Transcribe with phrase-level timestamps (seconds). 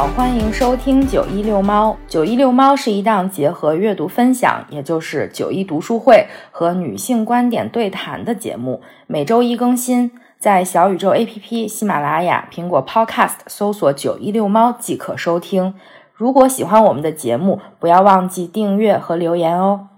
[0.00, 1.94] 好，欢迎收听九一六猫。
[2.08, 15.74] 九一六猫是一档结合阅读分享，也就是九一读书会和女性观点对谈的节目，每周一更新，在小宇宙 APP、喜马拉雅、苹果 Podcast 搜索“九一六猫”即可收听。
[16.14, 19.88] 如果喜欢我们的节目，不要忘记订阅和留言哦。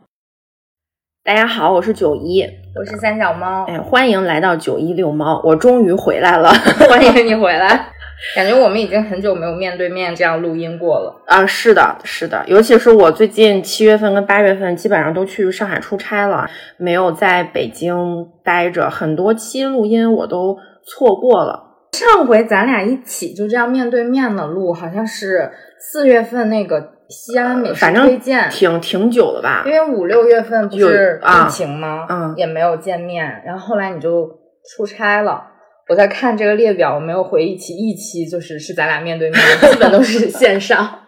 [1.23, 2.43] 大家好，我是九一，
[2.75, 6.51] 我是三小猫，哎，欢迎来到九一六猫，我终于回来了，
[6.91, 7.87] 欢迎你回来。
[8.35, 11.45] 感觉我们已经很久没有面对面这样录音过了啊！
[11.45, 21.61] 是的，是的，尤其是我最近七月份跟八月份基本上都去上海出差了，没有在北京待着，很多期录音我都错过了。
[21.93, 29.65] 上回咱俩一起就这样面对面的录，好像是四月份那个西安美食推荐，挺挺久了吧？
[29.67, 32.07] 因为五六月份不是疫情吗？
[32.09, 34.27] 嗯，也没有见面，然后后来你就
[34.65, 35.49] 出差了。
[35.89, 41.01] 我在看这个列表，我没有回忆起一期，就是是咱俩面对面，基本都是 线上。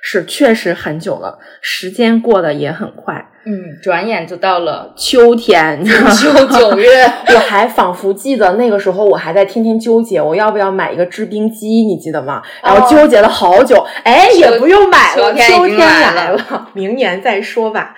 [0.00, 3.14] 是，确实很久了，时间过得也很快。
[3.44, 7.04] 嗯，转眼就到了秋天，秋九月。
[7.34, 12.40] 我还仿佛记得那个时候，我还在天天纠结我要不要买一个制冰机，你记得吗？
[12.62, 17.96] 然后纠结了好久，哎，也不用买了，秋天来了，明年再说吧。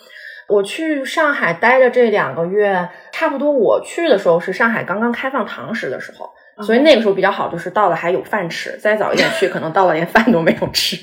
[0.50, 6.28] 我去上海待的这两个月，差不多我去的时候是上海刚刚开放堂食的时候，
[6.64, 8.76] 所以那个时候比较好，就是到了还有饭吃。
[8.78, 10.98] 再早一点去，可能到了连饭都没有吃。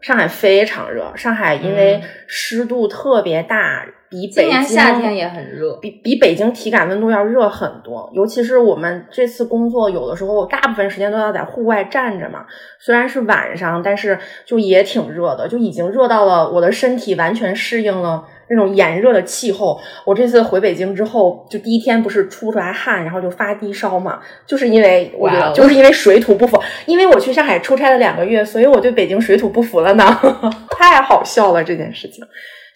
[0.00, 8.10] 上海非常热，上海因为湿度特别大，比北京夏天也很热，比比北京体感温度要热很多。
[8.12, 12.44] 尤其是我们这次工作，有的时候大部分时间都要在户外站着嘛，
[12.80, 18.24] 虽然是晚上，但是就也挺热的，就已经热到了我的身体完全适应了。
[18.54, 30.04] 那种炎热的气候，我这次回北京之后，就第一天不是出出来汗，然后就发低烧嘛，就是因为我就是因为水土不服，因为我去上海出差了两个月，所以我对北京水土不服了呢，
[30.78, 32.24] 太好笑了这件事情。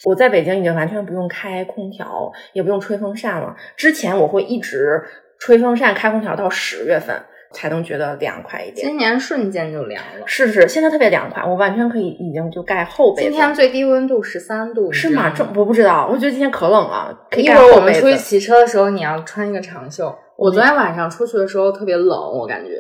[0.05, 3.55] 我在北京已经完全不用开空调，也不用吹风扇了。
[3.77, 5.03] 之前我会一直
[5.39, 7.15] 吹风扇、开空调到十月份。
[7.57, 8.87] 才能觉得凉快一点。
[8.87, 13.31] 今年瞬间就凉了，是是，现在特别凉快，我完全可以已经就盖厚被子。
[13.31, 15.33] 今天最低温度十三度，是吗？
[15.35, 17.19] 这我不知道，我觉得今天可冷了。
[17.39, 20.15] 一会儿我们出去骑车的时候，你要穿一个长袖。
[20.37, 22.09] 我昨天晚上出去的时候特别冷，
[22.39, 22.73] 我感觉。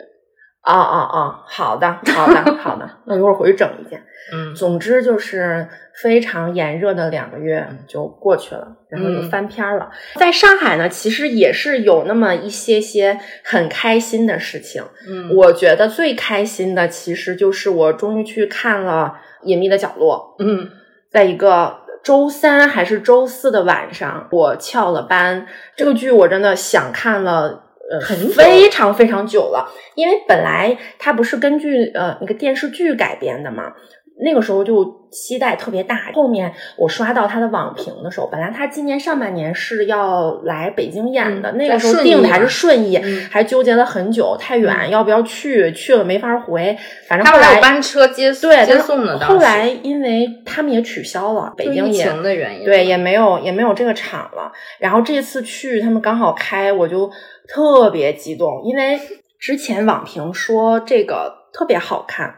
[0.67, 1.45] 啊啊啊！
[1.47, 2.91] 好的，好的，好的。
[3.05, 4.03] 那一会儿回去整一件。
[4.35, 5.69] 嗯，总之就是
[6.03, 9.89] 非常炎热的两个月就过去了，然后就翻篇了。
[10.17, 14.83] 在上海呢，其实也是有那么一些些很开心的事情。
[15.09, 20.35] 嗯，我觉得最开心的其实就是我终于去看了《隐秘的角落》。
[20.45, 20.69] 嗯，
[21.09, 25.47] 在一个周三还是周四的晚上，我翘了班。
[25.77, 27.63] 这个剧我真的想看了。
[27.91, 28.01] 呃，
[28.35, 33.73] 非常非常久了，因为本来它不是根据呃那个电视剧改编的嘛，
[34.19, 35.07] 那个时候就。
[35.09, 36.11] 期待特别大。
[36.13, 42.99] 后面我刷到他的网评的时候，本来他今年上半年是要来北京演的，那个时候定的还是顺义，
[43.31, 45.73] 还纠结了很久，太远要不要去？
[45.73, 46.77] 去了没法回。
[47.09, 49.19] 反正后来有班车接对接送的。
[49.21, 54.53] 后来因为他们也取消了，北京也的原因，对也没有也没有这个场了。
[54.79, 57.11] 然后这次去他们刚好开，我就
[57.49, 59.01] 特别激动，因为
[59.39, 62.35] 之前网评说这个特别好看。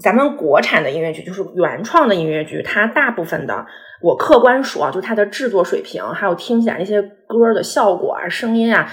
[0.00, 3.66] 咱们国产的音乐剧就是原创的音乐剧，它大部分的，
[4.00, 8.88] 我客观说啊，就它的制作水平，还有听起来那些歌的效果啊、声音啊。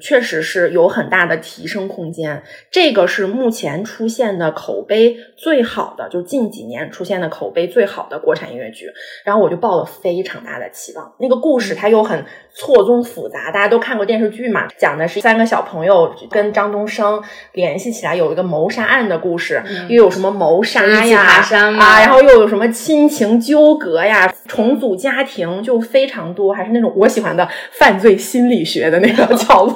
[0.00, 8.86] 确实是有很大的提升空间，这个是目前出现的口碑最好的，就近几年出现的口碑最好的国产音乐剧。
[9.24, 11.12] 然后我就抱了非常大的期望。
[11.18, 17.22] 那个故事它又很错综复杂，大家都看过电视剧嘛，讲的是三个小朋友跟张东升
[17.52, 21.42] 联系起来有一个谋杀案的故事，又有什么谋杀呀
[21.78, 29.66] 啊，然后又有什么亲情纠葛呀，重组家庭就非常多，还是那种我喜欢的犯罪心理学的那个 角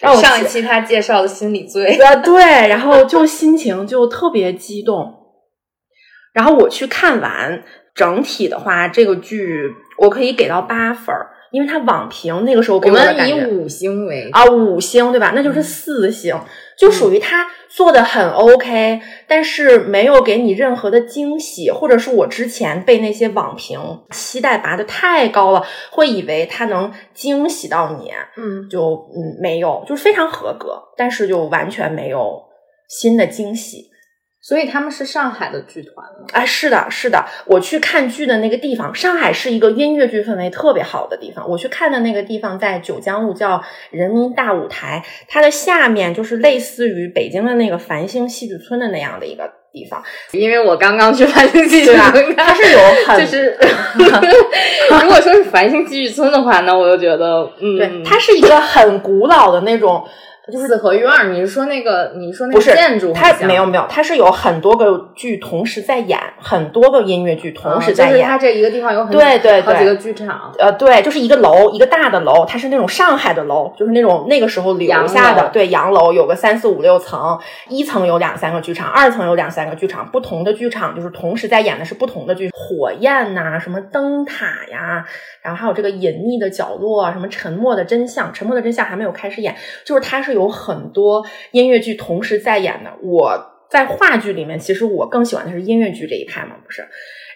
[0.00, 0.20] 度。
[0.20, 5.16] 上一期他介绍的心理罪，对，然后就心情就特别激动。
[6.32, 7.64] 然后我去看完
[7.94, 11.30] 整体的话，这个剧我可以给到八分儿。
[11.50, 15.32] 因为它网评那个时候给我的感觉，以五星为啊五星对吧？
[15.34, 16.38] 那就是四星，
[16.78, 23.80] 就属于它做的很 OK，但是没有给你任何的惊喜，或者是我之前被那些网评
[24.10, 32.42] 期待拔的太高了，会以为它能惊喜到你，嗯，就嗯没有，就是非常合格，但是就完全没有
[32.88, 33.90] 新的惊喜。
[34.50, 36.26] 所以他们是上海的剧团吗？
[36.32, 37.24] 哎，是的，是的。
[37.46, 41.48] 我去看剧的那个地方，上海是一个音乐剧氛围特别好的地方。
[41.48, 43.62] 我去看的那个地方在九江路，叫
[43.92, 45.04] 人民大舞台。
[45.28, 50.02] 它的下面就是类似于北京的那个繁星戏剧村的那样的一个地方，
[50.32, 53.56] 因为我刚刚去繁星戏剧村，它是有 很就是，
[54.90, 60.04] 如果说是繁星戏剧村的话，那我就觉得，嗯，对，它是一个很古老的那种。
[60.50, 62.12] 就是四合院儿，你是说那个？
[62.16, 63.12] 你说那个建筑？
[63.12, 68.12] 它没有没有，它是有很多个剧同时在演，很多个音乐剧同时在演。
[68.12, 70.52] 就是它这一个地方有很对对好几个剧场。
[70.58, 77.38] 呃，对，就是一个楼，一个大的楼，它是那种上海的楼，就是那种那个时候留下的，对洋楼，有个三四五六层，
[77.68, 85.04] 一层有两三个剧场，二层有两三个剧场，不同的剧场就是同时在演的是不同的剧，火焰呐，什么灯塔呀，
[85.42, 89.54] 然后还有这个隐秘的角落，什么沉默的真相，沉默的真相还没有开始演，
[89.84, 91.24] 就是它是有很多。
[91.52, 96.84] 音乐剧同时在演的，我在话剧里面，其实我更喜欢的是音乐剧这一派嘛，不是？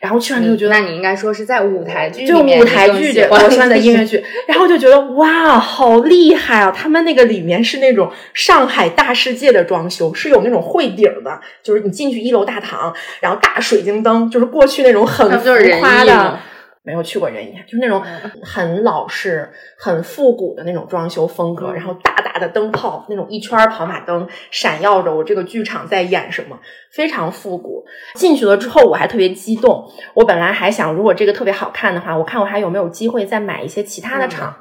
[0.01, 6.71] 然后去完之后觉得，那你应该说是在舞台剧，就舞台剧这，我喜欢的 音乐剧，然后就觉得哇，好厉害啊！
[6.71, 15.51] 他们那个里面是那种上海大世界的装修，是有那种会顶的，就是你进去一楼大堂，然后大水晶灯，就是过去那种很浮
[15.81, 16.39] 夸的。
[16.85, 18.03] 没有去过人艺，就是那种
[18.43, 26.59] 很老式、很复古的那种装修风格，然后大大的灯泡，那种一圈跑马灯闪耀着，我这个剧场在演什么，
[26.93, 27.85] 非常复古。
[28.15, 29.91] 进去了之后，我还特别激动。
[30.13, 34.55] 我本来还想，如果这个特别好看的话，我看我还有没有机会再买一些其他的场。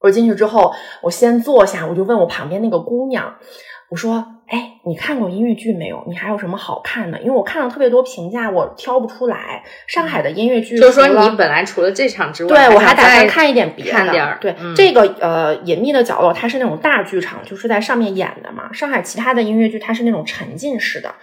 [0.00, 0.72] 我进去之后，
[1.02, 3.34] 我先坐下，我就问我旁边那个姑娘，
[3.90, 6.02] 我说：“哎，你看过音乐剧没有？
[6.08, 7.20] 你还有什么好看的？
[7.20, 9.62] 因为我看了特别多评价，我挑不出来。
[9.86, 13.90] 上海的音乐剧，就是说你本来除了这场之外，对我还打算看一点别的。
[13.90, 18.72] 看点对这个呃隐秘的角落，它是那种大剧场，就是在上面演的嘛。
[18.72, 21.14] 上海其他的音乐剧，它是那种沉浸式的。”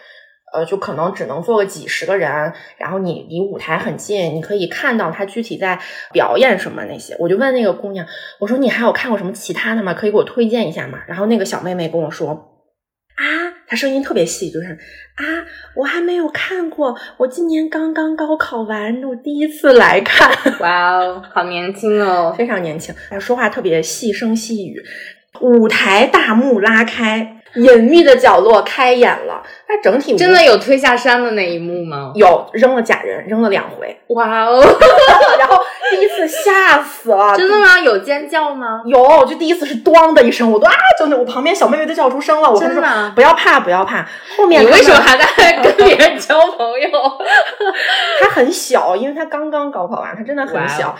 [0.54, 5.78] 呃，就可能只能坐个几十个人，然后你离舞台很近，你可以看到他具体在
[6.14, 7.14] 表演什么那些。
[7.20, 8.08] 我就问那个姑娘，
[8.40, 9.94] 我说你还有看过什么其他的吗？
[9.94, 11.00] 可以给我推荐一下吗？
[11.08, 12.55] 然后那个小妹妹跟我说，
[13.16, 13.24] 啊，
[13.68, 14.68] 他声音特别细，就是
[15.16, 15.24] 啊，
[15.74, 20.30] 我还没有看过，我今年刚刚高考完，我第一次来看。
[20.60, 24.84] 哇哦，好年轻哦，非常年轻，说话特别细声细语。
[25.42, 27.35] 舞台大幕拉开。
[27.56, 32.12] 隐秘的角落开演了，那整体真的有推下山的那一幕吗？
[32.16, 33.98] 有，扔了假人，扔了两回。
[34.08, 34.62] 哇哦！
[35.40, 35.58] 然后
[35.90, 37.36] 第一次吓死了。
[37.36, 37.80] 真的吗？
[37.80, 38.82] 有尖叫吗？
[38.86, 42.52] 有，就第一次是咣的一声，我都啊，就那我旁边小妹妹都叫出声了。
[42.52, 44.06] 我跟她说不要怕，不要怕。
[44.38, 46.90] 后面你为什么还在跟别人交朋友？
[48.22, 50.96] 他很小，因为他刚刚高考完，他真的很小。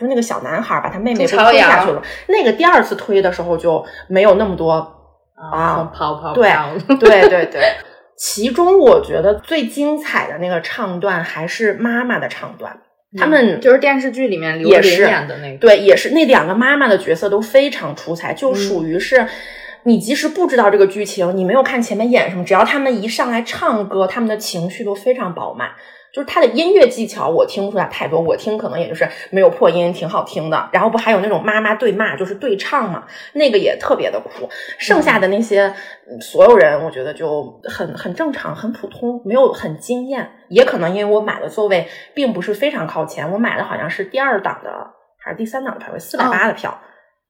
[0.00, 2.02] 就那个小男孩把他妹妹推下去了。
[2.28, 5.01] 那个第二次推的时候就没有那么多。
[5.50, 6.48] 啊，跑跑对
[7.00, 7.62] 对对对，
[8.16, 12.78] 其中我觉得最精彩的那个唱段还是妈妈的唱段，
[13.18, 19.26] 他们就是电视剧里面刘琳演的那个，对，也是那两个妈妈的角色都非常出彩，就属于是
[19.84, 25.70] 你即使不知道这个剧情，你没有看前面演什么，只要他们一上来唱歌，他们的情绪都非常饱满。
[26.12, 28.20] 就是他的音乐技巧，我听不出来太多。
[28.20, 30.68] 我听可能也就是没有破音，挺好听的。
[30.70, 34.46] 然后不还有那种妈妈对骂，就是对唱嘛，那个也特别的酷。
[34.76, 35.74] 剩下的那些
[36.20, 40.30] 所有人，我觉得就很很正常，很普通，没有很惊艳。
[40.50, 44.70] 也可能因为我买的座位并不是非常靠前，我买的好像是第二档的
[45.18, 46.78] 还是第三档的票，四百八的票。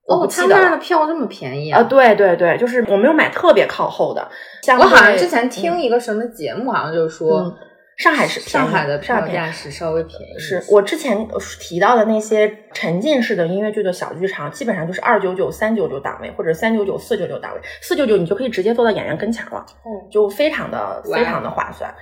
[0.09, 1.81] 哦，他那儿的票这么便宜啊？
[1.85, 4.29] 对对对，就是我没有买特别靠后的。
[4.77, 7.57] 我好像之前听一个什么节目，好像就是说。
[8.03, 11.29] 上海是上海的票价是稍微便宜，是我之前
[11.61, 21.95] 提到的那些沉浸式的音乐剧的小剧场，基本上就是二九九、三九九档位，或者三九九、四九九档位，四九九你就可以直接坐到演员跟前了，嗯，就非常的非常的划算，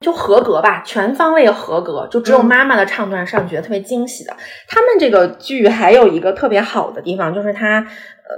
[0.00, 4.36] 就合格吧，全方位合格，就只有妈妈的唱段是让觉得特别惊喜的。
[4.68, 7.86] 他们这个剧还有一个特别好的地方，就是它。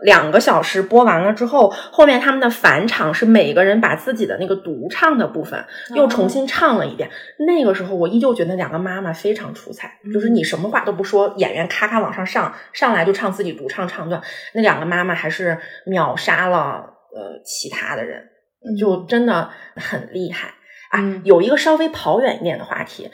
[0.03, 7.09] 两个小时播完了之后，后面他们的返场是每个人把自己的那个独唱的部分又重新唱了一遍。
[7.39, 14.21] 那个时候，我依旧觉得两个妈妈非常出彩，就是你什么话都不说，演员咔咔往上上，上来就唱自己独唱唱段。
[14.53, 16.85] 那两个妈妈还是秒杀了
[17.17, 18.29] 呃其他的人，
[18.79, 20.53] 就真的很厉害
[20.91, 21.21] 啊！
[21.25, 23.11] 有一个稍微跑远一点的话题。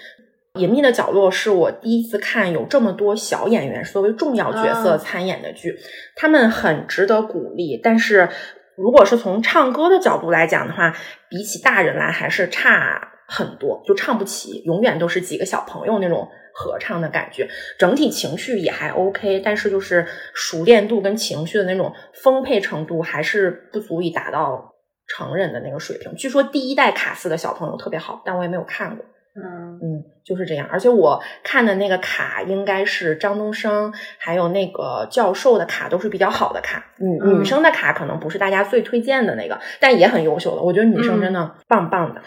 [0.61, 5.77] 隐秘的角落是我第一次看有这么多小演员作为重要角色参演的剧，
[6.15, 7.77] 他们很值得鼓励。
[7.83, 8.29] 但是，
[8.77, 10.95] 如果是从唱歌的角度来讲的话，
[11.29, 17.49] 比起大人来还是差很多，就唱不起，永远都是几个小朋友那种合唱的感觉。
[17.77, 24.74] 整体情绪也还 OK，但是就是熟练度跟情绪的那种丰沛程度还是不足以达到
[25.07, 26.15] 成人的那个水平。
[26.15, 29.05] 据说第一代卡斯的小朋友特别好，但我也没有看过。
[29.37, 30.69] 嗯嗯，就是这样。
[30.71, 40.63] 而且我看的那个卡应该是张东升还有那个教授的卡都是比较好的卡，女、嗯女生的卡可能不是大家最推荐的那个，但也很优秀的。
[40.63, 42.23] 我觉得女生真的棒棒的。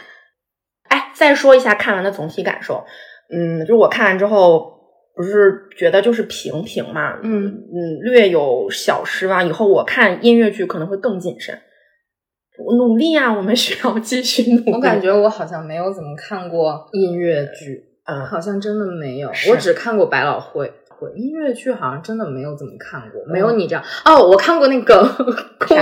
[0.90, 2.86] 哎，再说一下看完的总体感受，
[3.34, 4.76] 嗯，就是我看完之后。
[5.18, 9.48] 不是觉得就是平平嘛，嗯嗯，略有小失望。
[9.48, 11.60] 以后我看音乐剧可能会更谨慎。
[12.58, 14.72] 努力啊，我们需要继续努力。
[14.76, 20.72] 我感觉我好像没有怎么看过音乐剧，嗯，好像真的没有，我只看过百老汇。
[21.16, 24.18] 音乐剧好像真的没有怎么看过，没有你这样哦。
[24.20, 25.04] 我看过那个
[25.60, 25.78] 空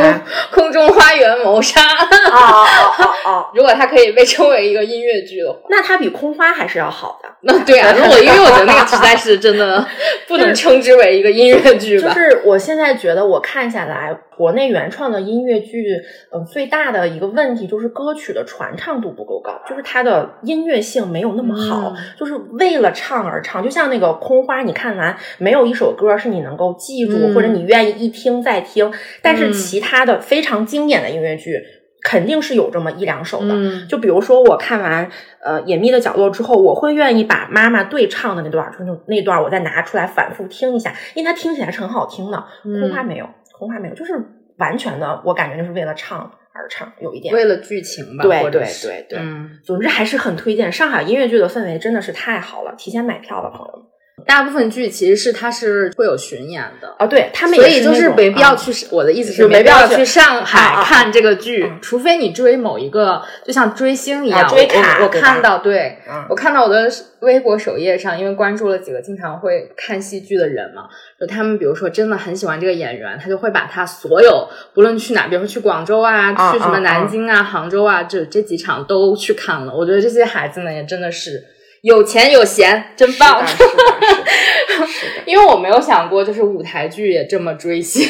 [0.52, 2.68] 空中花园谋杀，哦哦
[3.00, 7.30] 哦哦， 如果它可以被称为一个音乐剧的话，那它比空花还是要好的。
[7.44, 9.88] 那对啊，那我因为我觉得那个实在是真的
[10.28, 12.14] 不能称之为一个音乐剧吧。
[12.14, 15.98] 就是我现在觉得我看下来，国内原创的音乐剧，
[16.32, 23.64] 嗯、最大的一个问题就是歌曲的传唱度不够高，就是它的音乐性没有那么好，嗯就是为了唱而唱。
[23.64, 31.62] 就像那个空花，你看完没有一首歌是你能够记住，嗯或者你愿意一听再听，但是嗯其他的非常经典的音乐剧。
[32.08, 35.10] 肯定是有这么一两首的，嗯就比如说我看完
[35.44, 42.46] 呃《隐秘的角落》之后，我会愿意把妈妈对唱的那段，就那那段我再拿出来反复听一下，因为它听起来是很好听的。
[42.64, 44.14] 嗯空花没有，空花没有，就是
[44.58, 46.20] 完全的，我感觉就是为了唱
[46.54, 47.34] 而唱，有一点。
[47.34, 53.86] 为了剧情吧，对对对对嗯，总之还是很推荐上海音乐剧的氛围真的是太好了，提前买票的朋友们
[54.26, 56.96] 大部分剧其实是它是会有巡演的。
[56.98, 66.26] 啊，对他们所也那种以就是没必要啊去，我的意思是没没必要去去上海看这个剧嗯，除非你追某一个，就像追星一样，啊追卡我看到，对嗯。
[66.30, 70.84] 我看到我的微博首页上，因为关注了几个经常会看戏剧的人嘛，
[71.20, 79.76] 就他们比如说真的很喜欢这个演员，他就会把他所有不论去哪，比如说去广州啊，啊去什么啊南京啊、杭州啊，这这几场都去看了。
[79.76, 81.44] 我觉得这些孩子们也真的是
[81.86, 83.46] 有钱有闲，真棒。
[83.46, 88.04] 是的，是的，是的 是，因为我没有想过，就是舞台剧也这么追星，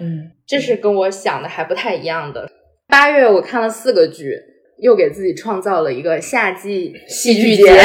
[0.00, 2.48] 嗯， 这是跟我想的还不太一样的。
[2.86, 4.36] 八月我看了四个剧，
[4.78, 7.76] 又给自己创造了一个夏季戏剧节，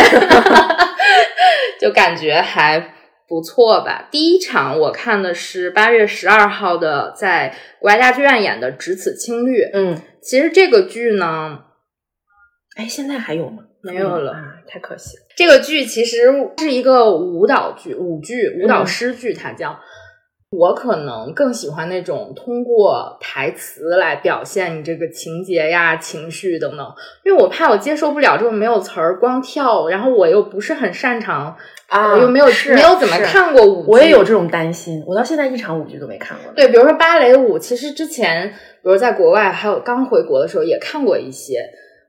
[1.82, 2.94] 就感觉还
[3.28, 4.08] 不错吧。
[4.12, 9.64] 第一场我看的是八月十二号的，在国家大剧院演的《只此青绿》。
[9.74, 11.62] 嗯，其实这个剧呢，
[12.78, 13.64] 哎，现在还有吗？
[13.86, 15.24] 没有了啊，太可惜了。
[15.36, 16.18] 这个剧其实
[16.58, 19.80] 是一个舞蹈剧、舞剧、舞蹈嗯诗剧，它叫。
[20.52, 26.88] 我可能更喜欢那种通过台词来表现你这个情节呀、情绪等等，
[27.26, 36.54] 因为我怕我接受不了这种没有词儿、光跳，然后我又不是很擅长，啊我又没有没有怎么看过舞剧，我也有这种担心，我到现在一场舞剧都没看过。
[36.54, 41.60] 对，比如说芭蕾舞，其实之前，比如在国外，还有刚回国的时候也看过一些，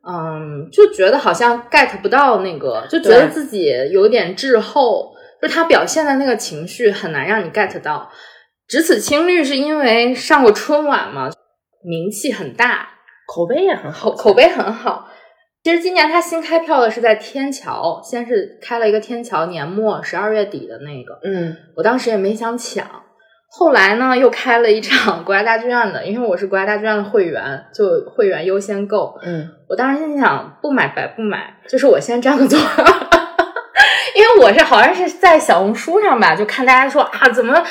[0.09, 8.11] 嗯，就觉得好像 get 不到那个，就觉得自己有点滞后，就他表现的那个情绪很难让你 get 到。
[8.69, 11.31] 只此青绿是因为上过春晚嘛，
[11.85, 12.89] 名气很大，
[13.27, 15.09] 口碑也很好，口口碑很好。
[15.65, 22.89] 其实今年他新开票的是在天桥，先是开了一个天桥，年末十二月底的那个，嗯我当时也没想抢，
[23.49, 29.19] 后来呢又开了一场国家大剧院的，因为我是国家大剧院的会员，就会员优先购。
[29.23, 32.85] 嗯我当时心想不买白不买，就是我先占个座儿，
[34.15, 37.65] 因为我是好像是在小红书上吧，就看大家说啊怎么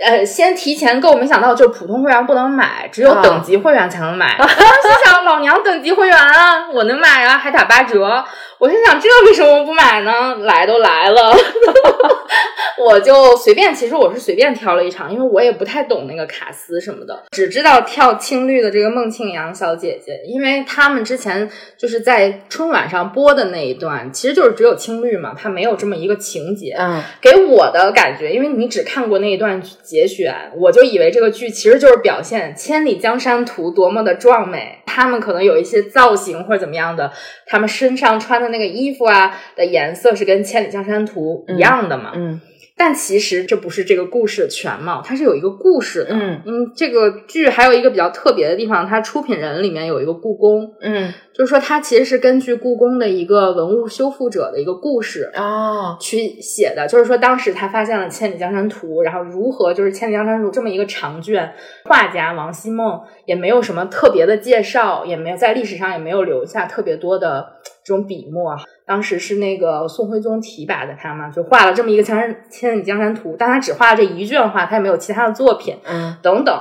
[0.00, 4.36] 呃先提前购，没想到就是普通会员不能买，只有啊等级会员才能买。
[4.40, 8.24] 我心想老娘等级会员啊，我能买啊，还打八折。
[8.58, 10.36] 我心想这为什么不买呢？
[10.42, 11.36] 来都来了。
[12.78, 26.74] 我就随便，其实我是随便挑了一场，因为我也不太懂那个卡斯什么的，只知道跳青绿的这个孟庆阳小姐姐，因为他们之前就是在春晚上播的那一段，其实就是只有青绿嘛，它没有这么一个情节。
[26.78, 37.12] 嗯给我的感觉，因为你只看过那一段节选，我就以为这个剧其实就是表现《千里江山图》多么的壮美，他们可能有一些造型或者怎么样的，
[37.46, 42.12] 他们身上穿的那个衣服啊的颜色是跟《千里江山图》一样的嘛。
[42.14, 42.40] 嗯
[42.76, 46.14] 但其实这不是这个故事的全貌，它是有一个故事的。
[46.14, 61.52] 嗯嗯，这个剧还有一个比较特别的地方，它出品人里面有一个故宫，嗯就是说它其实是根据故宫的一个文物修复者的一个故事，哦去写的，就是说当时他发现了《千里江山图》，然后如何就是《千里江山图》这么一个长卷，
[61.84, 67.46] 画家王希孟也没有什么特别的介绍，也没有在历史上也没有留下特别多的
[67.84, 68.56] 这种笔墨。
[68.92, 75.78] 当时是那个宋徽宗提拔的他嘛，就画了这么一个《千山千里江山图》，但他只画了这一卷画，他也没有其他的作品。
[75.86, 76.54] 嗯等等。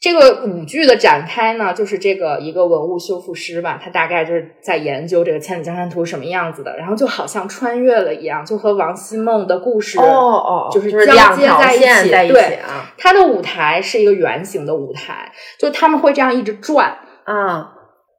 [0.00, 11.84] 这个舞剧的展开呢，就是这个一个文物修复师吧，他大概就是在研究这个《千里江山图》什么样子的，然后就好像穿越了一样，就和王希孟的故事哦哦，就是就是交接在一起。
[11.84, 16.98] 线在一起对，啊它的舞台是一个圆形的舞台，就他们会这样一直转。
[17.24, 17.72] 啊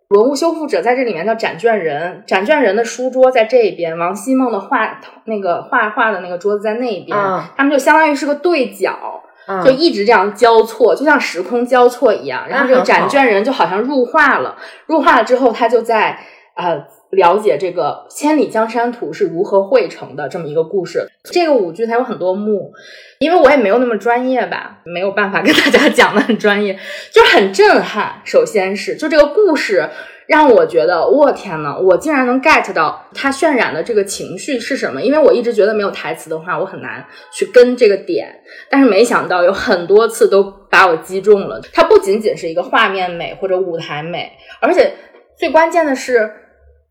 [0.10, 9.24] 文物修复者在这里面叫展卷人，展卷人的书桌在这边，王希孟的画那个画画的那个桌子在那边，啊他们就相当于是个对角。
[9.46, 12.50] 啊就一直这样交错，就像时空交错一样。
[12.50, 16.20] 然后这个展卷人就好像入画了，入画了之后，他就在
[16.56, 21.08] 呃了解这个《千里江山图》是如何绘成的这么一个故事。
[21.24, 22.72] 这个舞剧它有很多幕，
[23.20, 26.78] 因为我也没有那么专业吧，没有办法跟大家讲的很专业，
[27.12, 28.22] 就是很震撼。
[28.24, 29.90] 首先是就这个故事。
[30.28, 35.02] 让我觉得，我天呐，我竟然能 get 到他渲染的这个情绪是什么？
[35.02, 38.28] 因为我一直觉得没有台词的话，我很难去跟这个点。
[38.70, 41.62] 但是没想到有很多次都把我击中了。
[41.72, 44.96] 它不仅仅是一个画面美或者舞台美，而且
[45.38, 46.30] 最关键的是，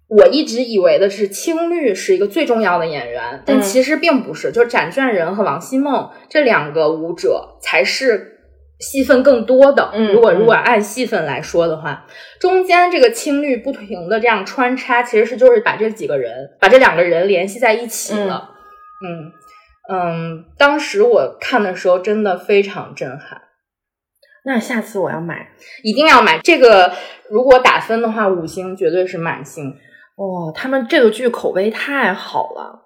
[0.08, 4.52] 我一直以为的是青绿是一个最重要的演员，但嗯其实并不是。
[4.52, 8.32] 就是展卷人和王希孟这两个舞者才是。
[8.78, 12.04] 戏份更多的，嗯如果嗯如果按戏份来说的话，
[12.38, 18.50] 中间这个青绿不停的这样穿插，其实是就是把这几个人，把这两个人联系在一起了。
[19.02, 19.32] 嗯
[19.90, 23.40] 嗯，当时我看的时候真的非常震撼，
[24.44, 26.92] 那下次我要买一定要买这个。
[27.30, 29.74] 如果打分的话，五星绝对是满星。
[30.16, 32.82] 哦，他们这个剧口碑太好了。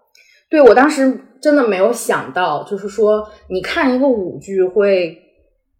[0.50, 5.16] 对我当时真的没有想到，就是说你看一个舞剧会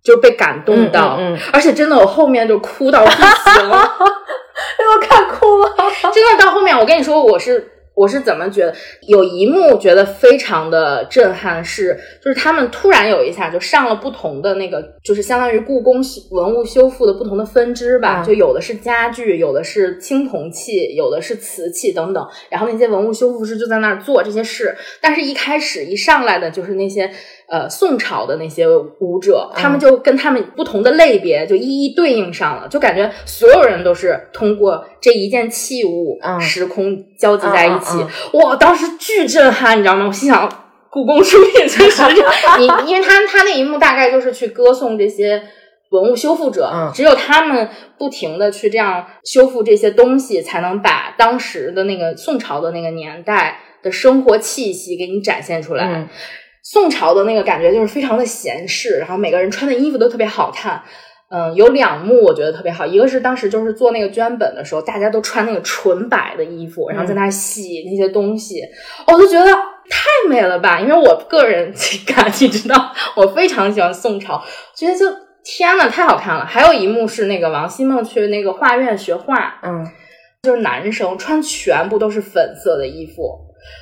[0.02, 3.78] 就被感动到，嗯嗯嗯而且真的我后面就哭到不行了。
[4.78, 5.70] 被我看哭了。
[6.14, 8.74] 真的到后面，我跟你说，我是我是怎么觉得？
[9.08, 22.26] 有一幕觉得非常的震撼是，就是他们突然有一下就上了不同的那个，就是相当于故宫修文物修复的不同的分支吧，嗯就有的是家具，有的是青铜器，有的是瓷器等等。
[22.48, 27.10] 然后那些文物修复师就在那儿做这些事，但是一开始一上来的就是那些。
[27.50, 37.98] 呃，宋朝的那些舞者，他们就跟他们不同的类别就一一对应上了，就感觉所有人都是通过这一件器物，嗯时空交集在一起。
[37.98, 40.06] 嗯哇，当时巨震撼，你知道吗？
[40.06, 40.48] 我心想，
[40.88, 42.02] 故宫书品确实，
[42.58, 45.42] 你因为他他那一幕大概就是去歌颂这些。
[45.90, 55.84] 文物修复者，嗯只有他们不停的去这样修复这些东西，才能把当时的那个宋朝的那个年代的生活气息给你展现出来。
[55.84, 56.08] 嗯
[56.62, 60.82] 宋朝的那个感觉就是非常的闲适，然后每个人穿的衣服都特别好看。
[61.32, 68.60] 嗯，有两幕我觉得特别好，一个是当时就是做那个绢本的时候，大家都穿那个纯白的衣服，然后在那洗那些东西，
[69.06, 70.80] 我都觉得太美了吧！
[70.80, 74.42] 因为我个人 情感，你知道，我非常喜欢宋朝，
[74.74, 75.06] 觉得就
[75.44, 76.44] 天呐，太好看了。
[76.44, 79.86] 还有一幕是那个王希孟去那个画院学画，嗯，
[80.42, 83.38] 就是男生穿全部都是粉色的衣服，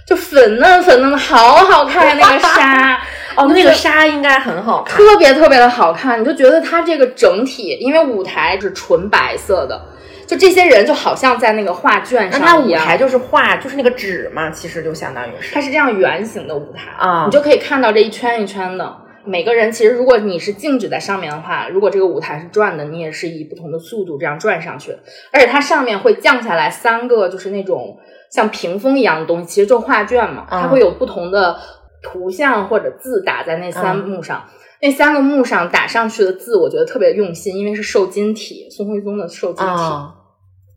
[0.06, 2.14] 就粉嫩粉嫩的，好好看呀！
[2.18, 3.00] 那个纱，
[3.36, 4.96] 哦，那个纱应该很好看。
[4.96, 9.80] 特别特别的好看，你就觉得它这个整体，因为舞台是纯白色的，
[10.26, 12.82] 就这些人就好像在那个画卷上一样。
[12.82, 18.96] 它舞台就是画，就是那个纸嘛，其实就相当于是它是这样圆形的舞台啊你就可以看到这一圈一圈的。
[19.24, 24.96] 每个人其实，如果你是静止在上面的话，如果这个舞台是转的，你也是以不同的速度这样转上去。
[25.30, 27.98] 而且它上面会降下来三个，就是那种
[28.30, 31.56] 像屏风一样的东西，其实就画卷嘛，啊它会有不同的
[32.02, 34.44] 图像或者字打在那三幕上。
[34.46, 39.72] 嗯那三个幕上打上去的字，我觉得特别用心，因为是瘦金体，宋徽宗的瘦金体。
[39.72, 40.14] 啊，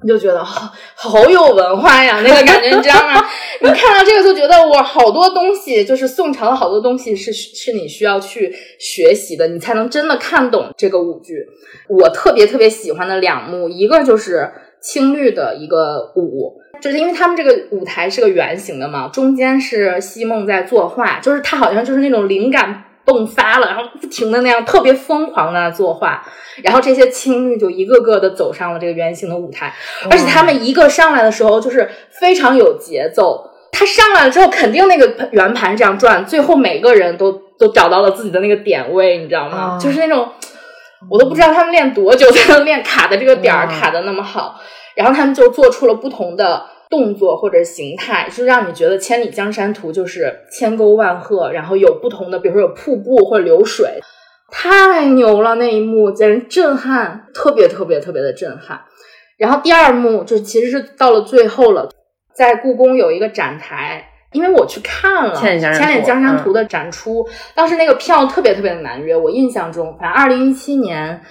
[0.01, 3.23] 你就觉得好好有文化呀，那个感觉，你知道吗？
[3.61, 11.35] 你看到这个就觉得哇，好多东西就是宋朝的好多东西是是你需要去学习的，你才能真的看懂这个舞剧。
[11.87, 16.59] 我特别特别喜欢的两幕，一个就是青绿的一个舞。
[16.81, 26.25] 就是因为他们这个舞台是个圆形的嘛，中间是西梦在作画，就是他好像就是那种灵感迸发了，然后不停的那样特别疯狂的作画，
[26.63, 29.73] 然后这些青绿就一个个的走上了这个圆形的舞台，
[30.09, 31.89] 而且他们一个上来的时候就是
[32.19, 33.47] 非常有节奏。
[33.73, 39.77] 他上来了之后，肯定那个圆盘这样转，最后每个人都都找到了自己的那个点位，你知道吗？
[39.77, 40.27] 哦就是那种
[41.09, 44.59] 我都不知道他们练多久才能练卡的这个点儿卡的那么好，
[44.95, 53.99] 然后他们就做出了不同的动作或者形态，就让你觉得《千里江山图》就是千沟万壑，然后有不同的，比如说有瀑布或者流水，
[54.51, 55.55] 太牛了！
[55.55, 58.81] 那一幕简直震撼，特别特别特别的震撼。
[59.37, 61.89] 然后第二幕就其实是到了最后了，
[62.35, 67.25] 在故宫有一个展台，因为我去看了《千里江山图千里江山图》的展出，
[67.55, 69.15] 当时那个票特别特别的难约。
[69.15, 71.21] 我印象中，反正二零一七年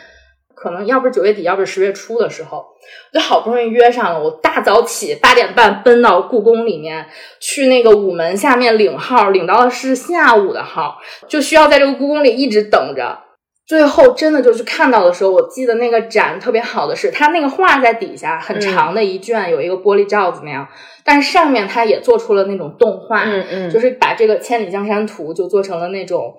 [0.63, 4.23] 可能要不是九月底，要不是十月初的时候，我就好不容易约上了。
[4.23, 7.07] 我大早起八点半奔到故宫里面
[7.41, 13.21] 去那个午门下面领号，领到的是下午的号，就需要在这个故宫里一直等着。
[13.67, 20.67] 最后真的就是看到的时候，我记得那个展特别好的是，它那个画在底下很长的一卷，有一个玻璃罩子那样，
[21.05, 26.35] 但是上面它也做出了那种动画，嗯嗯，就是把这个《千里江山图》就做成了那种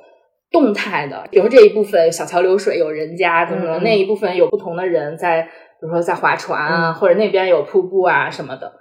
[0.51, 8.73] 动态的，比如说这一部分小桥流水有人家怎么那一部分有不同的人在，比如说在划船啊，或者那边有瀑布啊什么的，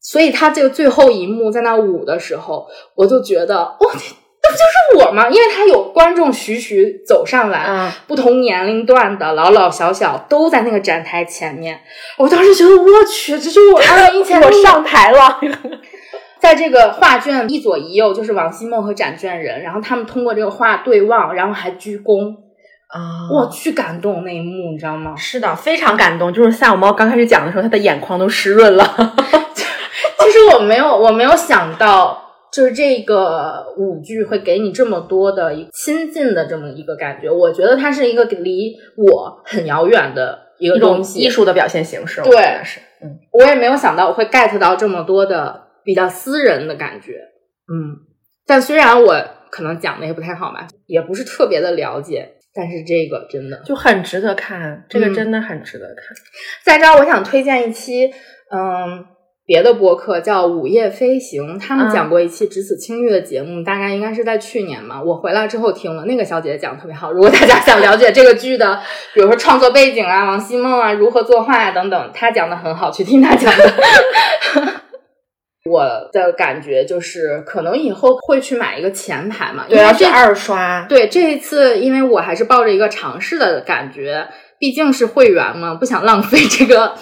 [0.00, 3.92] 所以他这个最后一幕在那舞的时候，我就觉得哇。
[4.40, 4.58] 不就
[5.02, 5.28] 是我吗？
[5.28, 11.78] 因为他有观众徐徐走上来，不同年龄段的老老小小都在那个展台前面。
[12.16, 15.38] 我当时觉得，我去，这是我 二零一前我上台了。
[16.40, 22.34] 在这个画卷一左一右就是王希孟和展卷人，然后他们通过这个画对望，然后还鞠躬
[22.88, 23.28] 啊！
[23.32, 25.14] 我去感动那一幕，你知道吗？
[25.16, 26.32] 是的，非常感动。
[26.32, 28.84] 就是夏小猫刚开始讲的时候，他的眼眶都湿润了。
[30.20, 32.24] 其实我没有，我没有想到。
[32.50, 42.22] 就是这个舞剧会给你这么多的亲近的这么一个感觉，我觉得它是一个离我很遥远的一个东西，艺术的表现形式。
[42.22, 47.14] 对，是，嗯，我也没有想到我会 get 到这么多的比较私人的感觉，
[47.72, 47.96] 嗯。
[48.46, 56.14] 但虽然我可能讲的也不太好吧，也不是特别的了解，但是这个真的就很值得看，这个真的很值得看。
[56.62, 58.12] 在这儿，我想推荐一期，
[58.52, 59.06] 嗯。
[59.48, 65.02] 别的播客叫《午夜飞行》，他们讲过一期《只此青玉》的节目，大概应该是在去年嘛。
[65.02, 67.10] 我回来之后听了，那个小姐姐讲的特别好。
[67.10, 68.78] 如果大家想了解这个剧的，
[69.14, 74.77] 比如说创作背景啊、王希孟啊、如何作画啊等等，她讲的很好，去听她讲的。
[75.64, 80.86] 我的感觉就是，可能以后会去买一个前排嘛，对，要去二刷。
[80.88, 84.26] 对，这一次因为我还是抱着一个尝试的感觉，
[84.58, 86.94] 毕竟是会员嘛，不想浪费这个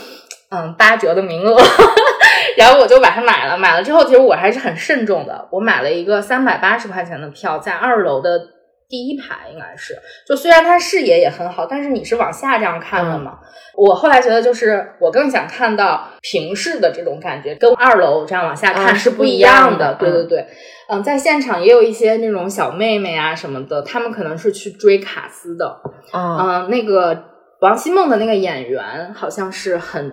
[0.50, 1.56] 嗯八折的名额。
[2.56, 5.46] 然后我就把它买了，买了之后，其实我还是很慎重的。
[5.52, 8.40] 我买了一个三百八十块钱的票，在二楼的
[8.88, 9.96] 第一排，应该是。
[10.26, 13.38] 就虽然它视野也很好，但是你是往下这样看的嘛。
[13.74, 19.94] 我后来觉得，就是我更想看到平视的这种感觉，跟二楼这样往下看是不一样的。
[19.94, 20.46] 对对对，
[20.88, 25.80] 嗯，在现场也有一些那种小妹妹啊什么的，她们可能是去追卡斯的。
[26.14, 27.24] 嗯，那个
[27.60, 30.12] 王希孟的那个演员好像是很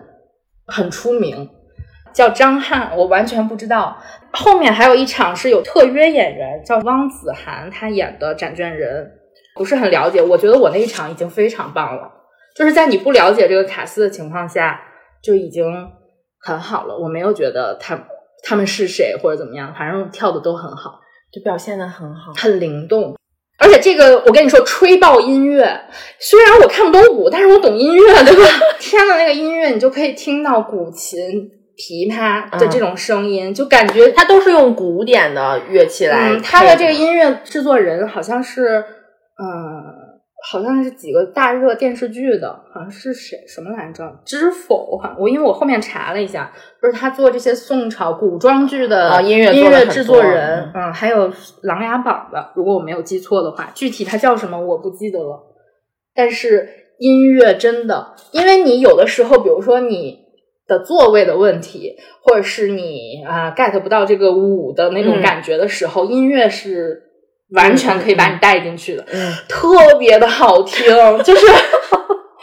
[0.65, 1.49] 很出名。
[2.13, 3.97] 叫张翰，我完全不知道。
[4.33, 9.11] 后面还有一场是有特约演员，叫汪子涵，他演的展卷人，
[9.55, 10.21] 不是很了解。
[10.21, 12.11] 我觉得我那一场已经非常棒了，
[12.55, 14.81] 就是在你不了解这个卡斯的情况下，
[15.21, 15.65] 就已经
[16.39, 16.97] 很好了。
[16.97, 18.07] 我没有觉得他
[18.43, 20.99] 他们是谁或者怎么样，反正跳的都很好，
[21.31, 23.15] 就表现的很好，很灵动。
[23.59, 25.79] 而且这个我跟你说，吹爆音乐，
[26.19, 28.43] 虽然我看不懂舞，但是我懂音乐，对吧？
[28.79, 31.51] 天呐，那个音乐你就可以听到古琴。
[31.75, 36.39] 琵琶的这种声音，就感觉它都是用古典的乐器来。
[36.43, 38.77] 它的这个音乐制作人好像是，
[39.39, 39.83] 嗯，
[40.51, 44.19] 好像是几个大热电视剧的，好像是谁什么来着？
[44.23, 45.01] 知否？
[45.17, 51.29] 我因为我后面查了一下，就是他做这些宋朝古装剧的音乐音乐制作人，嗯，还有
[51.63, 55.41] 《琅琊榜》的，如果我没有记错的话，具体他叫什么我不记得了。
[56.13, 60.22] 但是音乐真的，因为你有的时候，比如说你。
[60.73, 67.03] 的座位的问题，或者是你啊 get 不到这个舞的那种感觉的时候，音乐是
[67.51, 69.05] 完全可以把你带进去的，
[69.47, 70.85] 特别的好听，
[71.23, 71.45] 就是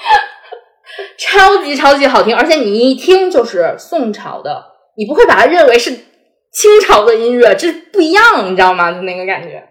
[1.19, 4.65] 超级超级好听，而且你一听就是宋朝的，
[4.97, 8.93] 你不会把它认为是清朝的音乐，这不一样，你知道吗？
[8.93, 9.63] 就那个感觉，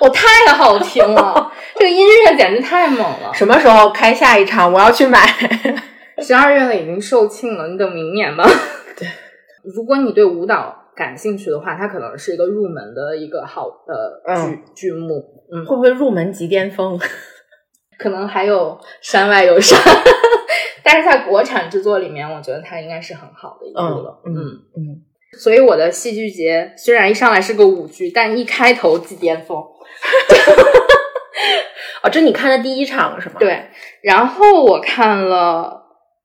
[0.00, 3.32] 哦，太好听了， 这个音乐简直太猛了。
[3.32, 4.72] 什么时候开下一场？
[4.72, 5.20] 我要去买。
[6.20, 8.44] 十二月了，已经售罄了，你等明年吧。
[8.96, 9.08] 对，
[9.64, 14.22] 如果你对舞蹈感兴趣的话，它可能是一个入门的一个好的
[14.74, 15.44] 剧剧目。
[15.52, 16.98] 嗯，会不会入门即巅峰？
[17.98, 19.78] 可能还有山外有山，
[20.82, 24.22] 但是在国产制作里面，我觉得它应该是很好的一部了。
[24.24, 24.34] 嗯
[24.76, 25.02] 嗯，
[25.38, 29.58] 所以我的戏剧节虽然一上来是个舞剧，但一开头即巅峰。
[32.02, 33.36] 哦，这你看的第一场是吗？
[33.38, 33.66] 对，
[34.02, 35.79] 然后我看了。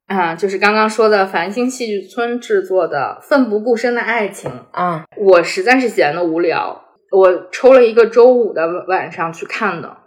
[0.07, 9.97] 啊，就是刚刚说的繁星戏剧村制作的《奋不顾身的爱情》啊，我实在是闲的无聊，我抽了一个周五的晚上去看的。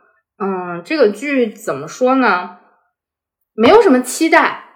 [0.40, 2.58] 嗯，这个剧怎么说呢？
[3.54, 4.66] 没有什么期待，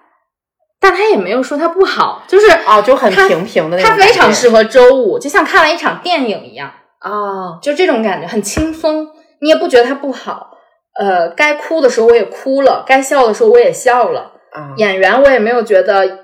[0.80, 9.08] 但他也没有说它不好，就是哦，就很平平的那种，它非常适合周五，就像看了一场电影一样啊，就这种感觉，很轻松，
[9.40, 10.50] 你也不觉得它不好。
[10.98, 14.31] 呃，该哭的时候我也哭了，该笑的时候我也笑了。
[14.52, 16.20] 啊，演员我也没有觉得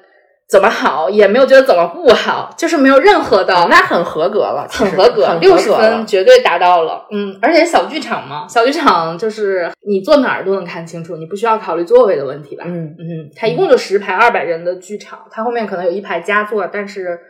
[0.48, 7.06] 怎么好，也没有觉得怎么不好，就是没有任何的那很合格了，很合格，六十分绝对达到了。
[7.10, 12.64] 嗯，而且小剧场嘛，小剧场就是你坐哪儿都能看清楚，你不需要考虑座位的问题吧？
[12.66, 17.20] 嗯嗯，它一共就十排二百人的剧场，它后面可能有一排加座，但是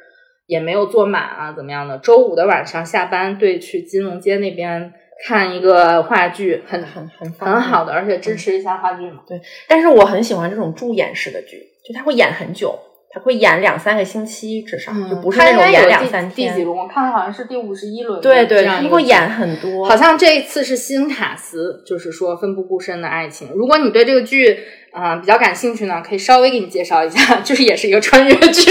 [0.46, 1.98] 也没有坐满啊，怎么样的？
[1.98, 4.92] 周五的晚上下班，对，去金融街那边
[5.26, 9.20] 看一个话剧，很很很很好的，而且支持一下话剧嘛。
[9.26, 12.78] 对但是我很喜欢这种助演式的剧，就他会演很久，
[13.10, 16.52] 他会演两三个星期至少，就不是那种演两三天。
[16.52, 16.76] 第几轮？
[16.76, 18.20] 我看的好像是第五十一轮。
[18.20, 23.50] 对对，他会演很多，好像这一次是新卡斯，就是说奋不顾身的爱情。
[23.54, 24.58] 如果你对这个剧
[24.92, 28.70] 啊、呃比较感兴趣呢，可以稍微给你介绍一下， 就是也是一个穿越剧。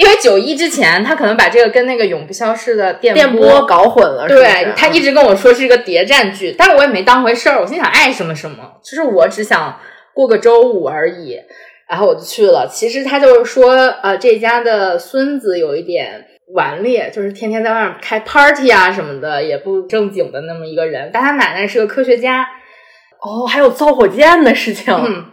[0.00, 4.26] 因为九一之前，他可能把这个跟那个永不消逝的电电波搞混了。
[4.26, 7.60] 对他一直跟我说是一个谍战剧，但是我也没当回事儿。
[7.60, 9.78] 我心想爱什么什么，就是我只想
[10.14, 11.36] 过个周五而已。
[11.86, 12.66] 然后我就去了。
[12.72, 21.10] 其实他就是说，呃，这家的孙子有一点顽劣，就是天天在外面开 party 啊什么的，也不正经的那么一个人。
[21.12, 22.46] 但他奶奶是个科学家，
[23.20, 24.94] 哦，还有造火箭的事情。
[24.94, 25.24] 嗯，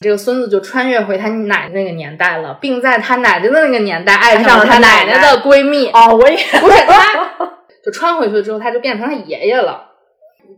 [0.00, 5.88] 这个孙子就穿越回他奶奶那个年代了，并在他奶奶的那个年代爱上了他奶奶的闺蜜。
[5.88, 7.48] 哦，我也 不是他，
[7.84, 9.84] 就穿回去之后，他就变成他爷爷了。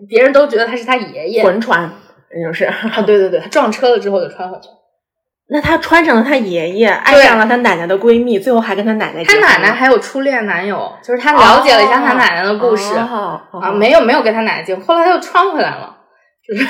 [0.09, 1.45] 别人都觉得他是他爷爷。
[1.45, 1.89] 魂穿，
[2.35, 2.65] 那就是。
[2.65, 2.75] 啊，
[3.07, 4.69] 对对对，他撞车了之后就穿回去。
[5.51, 9.23] 那他穿成了他爷爷，爱上了他奶奶的闺蜜，最后还跟他奶奶。
[9.25, 15.97] 他奶奶还有初恋男友，就是他了解了一下他奶奶的故事、哦哦啊，没有没有跟他奶奶结婚，后来他又穿回来了，
[16.47, 16.67] 就是。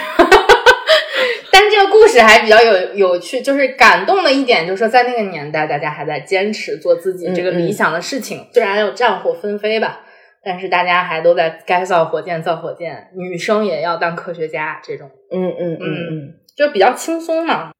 [1.78, 10.00] 这个故事还比较有有趣，就是感动的一点，就是说在那个年代，大家还在坚持做自己这个理想的事情，虽然有战火纷飞吧，
[10.42, 15.08] 但是大家还都在该造火箭造火箭，女生也要当科学家，这种。
[15.30, 15.86] 嗯嗯嗯。
[15.86, 17.70] 嗯，就比较轻松嘛。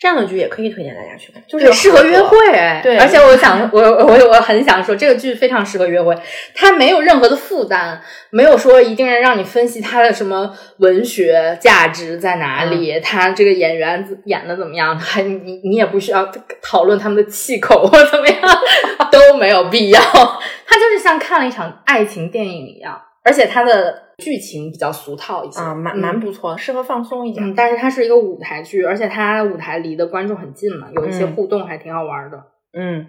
[0.00, 2.38] 这样的剧也可以推荐大家去看，就就是适合约会。
[2.82, 6.16] 对，而且我想，我我我很想说，这个剧非常适合约会，
[6.54, 16.32] 它没有任何的负担，没有说一定要让你分析它的什么文学价值在哪里，嗯、他这个演员演的怎么样，还你你也不需要
[16.62, 18.40] 讨论他们的气口或怎么样，
[19.12, 20.00] 都没有必要。
[20.66, 24.10] 它就是像看了一场爱情电影一样，而且它的。
[24.20, 27.42] 剧情比较俗套一些啊，蛮蛮不错，适合放松一点。
[27.42, 32.36] 嗯，但是它是一个舞台剧，而且它舞台离的观众很近嘛，有一些互动，还挺好玩的。
[32.74, 33.06] 嗯，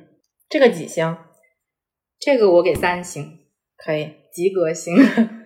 [0.50, 1.18] 这个几星？
[2.18, 3.40] 这个我给三星，
[3.76, 4.96] 可以及格星，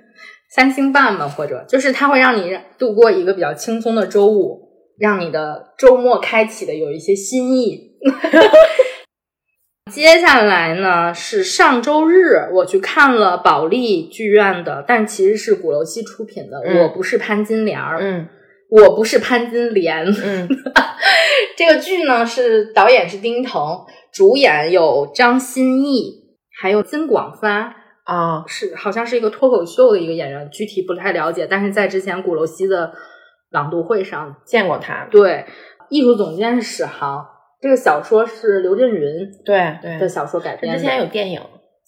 [0.53, 7.97] 三星半吧，或者就是它会让你度过一个比较轻松的周五，让你的周末开启的有一些新意。
[9.95, 16.61] 接下来呢是上周日我去看了保利剧院的，但其实是鼓楼西出品的。
[16.65, 18.27] 嗯、我不是潘金莲儿，嗯，
[18.69, 20.49] 我不是潘金莲，嗯，
[21.55, 26.25] 这个剧呢是导演是丁腾，主演有张歆艺，
[26.59, 32.91] 还有金广发啊，是好像是一个脱口秀的一个演员，具体不太了解，但是在之前鼓楼西的
[33.49, 35.07] 朗读会上见过他。
[35.09, 35.45] 对，
[35.89, 37.27] 艺术总监是史航。
[37.65, 41.39] 这个小说是刘震云对对的小说改编的，之前有电影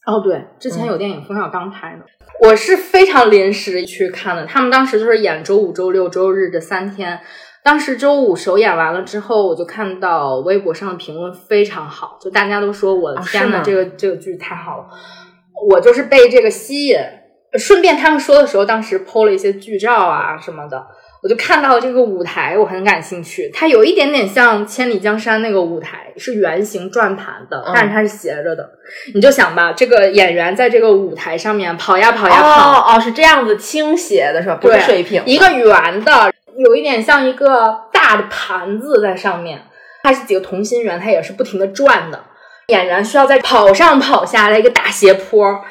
[0.07, 2.03] 哦，对，之前有电影冯小刚拍的。
[2.41, 7.19] 我是非常临时去看的，他们当时就是演周五、周六、周日这三天。
[7.63, 14.85] 当时周五首演完了之后，我就看到微博上的评论非常好，就大家都说我的天呐，啊、这个这个剧太好了。
[15.69, 16.97] 我就是被这个吸引，
[17.59, 20.87] 顺便他们说的时候，当时 PO 了一些剧照啊什么的。
[21.23, 23.49] 我就看到这个舞台，我很感兴趣。
[23.51, 28.69] 它有一点点像《千里江山》那个舞台，是圆形转盘的，嗯、但是它是斜着的。
[29.15, 34.55] 你就想吧，这个演员在这个舞台上面跑呀跑呀跑，哦哦，是这样子倾斜的是吧？
[34.61, 39.61] 不是水平，一个圆的，有一点像一个大的盘子在上面。
[40.03, 42.23] 它是几个同心圆，它也是不停的转的。
[42.67, 45.61] 演员需要在跑上跑下来一个大斜坡，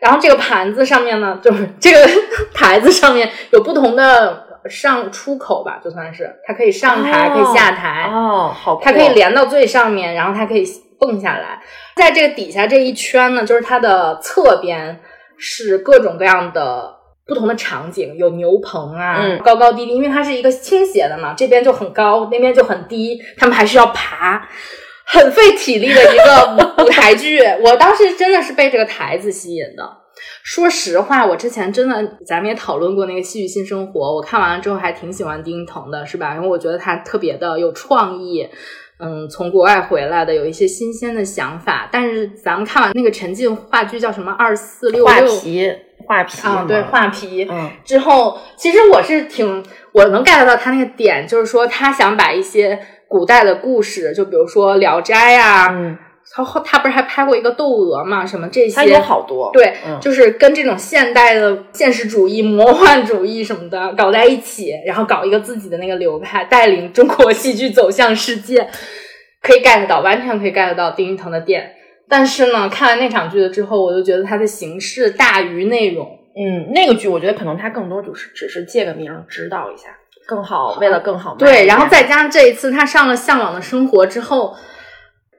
[0.00, 2.08] 然后这个盘子上面呢，就是这个
[2.54, 4.43] 台子上面有不同的。
[4.68, 10.64] 上出口吧，就算是它可以上台，哦、可以下台，哦，好，它可以连到最上面，然后它可以
[10.98, 11.60] 蹦下来。
[11.96, 15.00] 在这个底下这一圈呢，就是它的侧边
[15.36, 16.94] 是各种各样的
[17.26, 24.48] 不同的场景，有牛棚啊，嗯、高高低低，因为它是一个倾斜的嘛，这边就很高，那边就很低，他们还需要爬，
[25.04, 27.40] 很费体力的一个舞台剧。
[27.62, 30.03] 我当时真的是被这个台子吸引的。
[30.44, 36.34] 说实话，我之前真的，咱们也讨论过那个《戏剧新生活》，我看完了之后还挺喜欢丁腾的，是吧？
[36.34, 38.46] 因为我觉得他特别的有创意，
[38.98, 41.88] 嗯，从国外回来的，有一些新鲜的想法。
[41.90, 45.72] 但是咱们看完那个沉浸话剧叫什么二四六六画皮
[46.06, 47.48] 画皮啊，对，画皮。
[47.50, 52.78] 嗯之后，其实我是挺我能 get 到他那个点，就是说他想把一些
[53.08, 55.96] 古代的故事，就比如说《聊斋》呀、嗯，
[56.32, 68.68] 他后他不是还拍过一个《窦娥》嘛，什么这些，他有好多，对，嗯就是跟这种现代的现实主义、魔幻主义什么的搞在一起，然后搞一个自己的那个流派，带领中国戏剧走向世界，
[69.42, 71.72] 可以 get 到，完全可以 get 到丁一腾的点。
[72.08, 76.06] 但是呢，看完那场剧了之后，我就觉得它的形式大于内容。
[76.36, 79.84] 嗯，那个剧我觉得可能它更多就是只是借个名儿指导一下，
[80.26, 84.54] 更好，为了更好卖对，然后再加上这一次他上了《向往的生活》之后，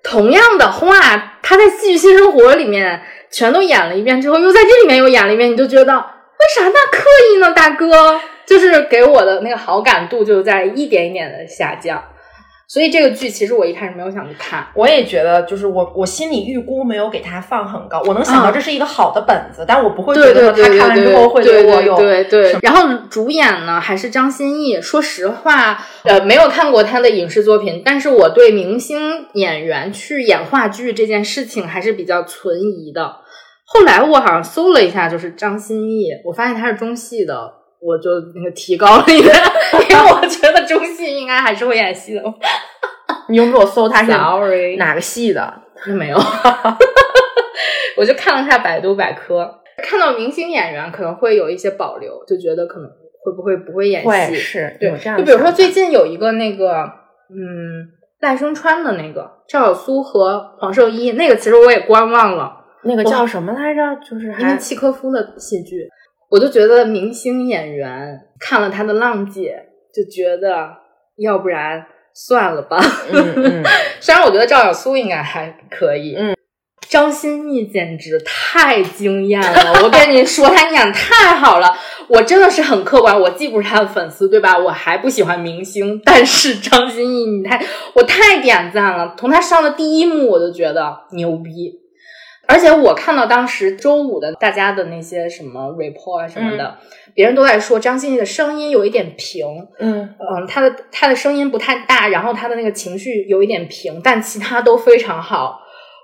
[0.06, 8.22] 同样的话，他在《戏剧新生活》里面全都演了一遍之后，又在这里面又演了一遍，你就觉得为啥那刻意呢，大哥？
[8.46, 12.04] 就是给我的那个好感度就在一点一点的下降。
[12.68, 22.58] 所以这个剧其实我一开始没有想去看，我也觉得，就是我我心里预估没有给它放很高，我能想到啊这是一个好的本子，但我不会觉得说他对对对看完之后会对我有对对。
[22.62, 24.82] 然后主演呢还是张歆艺。
[24.82, 33.18] 说实话，呃，没有看过他的影视作品，但是我对明星演员去演话剧这件事情还是比较存疑的。
[33.66, 37.54] 后来我好像搜了一下，就是张歆艺，我发现他是中戏的，
[37.86, 39.36] 我就那个提高了一点，
[39.90, 42.24] 因为我觉得中戏应该还是会演戏的。
[43.30, 44.12] 你有没有搜他是
[44.78, 45.62] 哪个系的？
[45.88, 46.18] 那没有，
[47.98, 52.90] 我就看了一下百度百科，看到明星演员可能会有一些保留，就觉得可能
[53.24, 54.36] 会不会不会演会戏。
[54.36, 56.84] 是对有这样就比如说最近有一个那个，
[57.30, 62.52] 嗯，赖声川的那个赵小苏和黄圣依，那个其实我也观望了，
[62.84, 63.96] 那个叫什么来着？
[64.08, 65.88] 就是因为契诃夫的戏剧，
[66.30, 70.70] 我就觉得明星演员看了他的《浪姐》，就觉得
[71.18, 72.78] 要不然算了吧。
[73.12, 73.64] 嗯嗯，
[74.02, 76.36] 虽然我觉得赵小苏应该还可以，嗯，
[76.90, 79.84] 张歆艺简直太惊艳了！
[79.84, 81.76] 我跟你说，她演太好了，
[82.08, 84.58] 我真的是很客观，我既不是他的粉丝，对吧？
[84.58, 91.85] 我还不喜欢明星，但是张歆艺，你太我太点赞了，从他上的第一幕我就觉得牛逼。
[92.48, 96.78] 而且我看到当时周五的大家的那些什么 report 啊什么的，
[97.14, 99.46] 别人都在说张歆艺的声音有一点平，
[99.80, 105.62] 嗯嗯，他的她的声音不太大，然后她的那个情绪有一点平，但其他都非常好。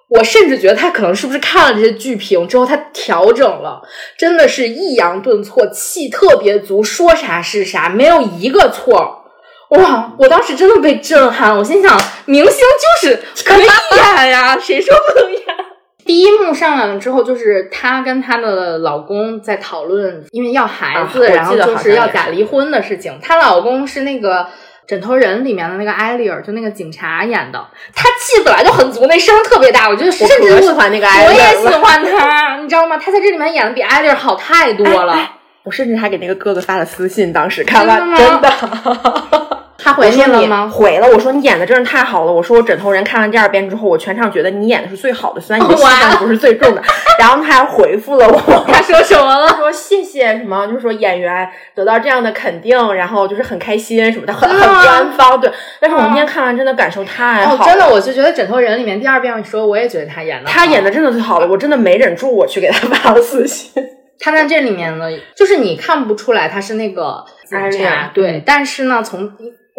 [0.10, 3.82] 我甚至觉得他可能是不是看了这些剧评之后，他调整了，
[4.18, 9.20] 真的是抑扬顿挫，气特别足，说啥是啥，没有一个错。
[9.70, 10.14] 哇！
[10.20, 12.54] 我当时真的被震撼，我心想，明星
[13.02, 15.42] 就是可以演 呀，谁说不能演？
[16.12, 23.18] 第一幕上来了之后，就是她跟她的老公在讨论，因为要孩子，啊然后就是要假离婚的事情。
[23.22, 24.42] 她老公是那个
[24.86, 32.98] 《枕头人》里面的那个艾丽尔，就那个警察演的，他气本来就很足，那声特别大，我觉得甚至可喜欢那个艾我也丽尔了喜欢他，你知道吗？
[32.98, 35.14] 他在这里面演的比艾丽尔好太多了。
[35.14, 35.32] 哎
[35.64, 39.41] 我甚至还给那个哥哥发了私信，当时看完真的真吗的。
[39.84, 40.68] 他回说你去了吗？
[40.68, 42.32] 回了，我说你演的真是太好了。
[42.32, 46.82] 我说我枕头人看完第二遍之后，我全场觉得你演的是最好的，虽然你的 戏份不是最重的。
[47.20, 49.48] 然后他还回复了我， 他说什么了？
[49.58, 55.40] 说谢谢什么，就是说演员得到这样的肯定，然后就是很开心什么的，很很官方。
[55.40, 63.72] 对，但是我那天看完真的感受太好了，，哦真的，我就觉得《枕头人》里面第二遍说，我也觉得他演的，他演的真的最好了，我真的没忍住，我去给他发了私信。
[64.24, 69.32] 他在这里面呢，就是你看不出来他是那个警察，对，但是呢，从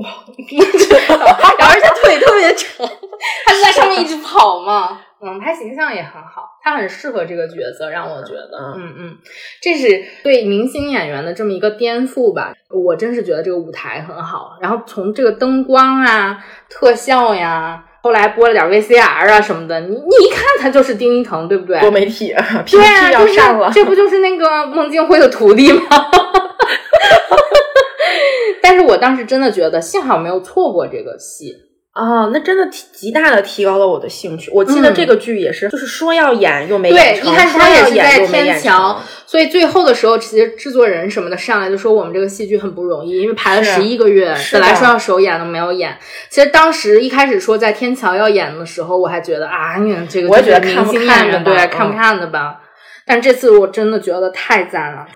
[0.02, 0.08] 哇，
[1.58, 2.86] 然后而且腿特别长，
[3.46, 5.00] 他就在上面一直跑嘛。
[5.24, 9.16] 嗯，他形象也很好，他很适合这个角色，让我觉得，嗯嗯嗯，
[9.60, 12.52] 这是对明星演员的这么一个颠覆吧。
[12.68, 21.78] 我真是觉得这个舞台很好，然后从这个灯光啊、特效呀，后来播了点 VCR 啊什么的，你你一看他就是丁一腾，对不对？
[21.78, 25.82] 多媒体对啊， 就是要上了，这不就是那个孟京辉的徒弟吗？
[28.62, 31.54] 但是我当时真的觉得，幸好没有错过这个戏。
[31.92, 34.50] 啊，那真的提极大的提高了我的兴趣。
[34.54, 45.94] 我记得嗯这个剧也是，就是说要演又没对一开始说他也是在要演又没天桥，所以最后的时候，其实制作人什么的上来就说我们这个戏剧很不容易，因为排了是十一个月，本来说要首演都没有演。
[46.30, 52.60] 其实当时一开始说在天桥要演的时候，我还觉得啊，你这个我也觉得就是看不明星演员看的吧对看不嗯看的吧。
[53.04, 55.06] 但这次我真的觉得太赞了。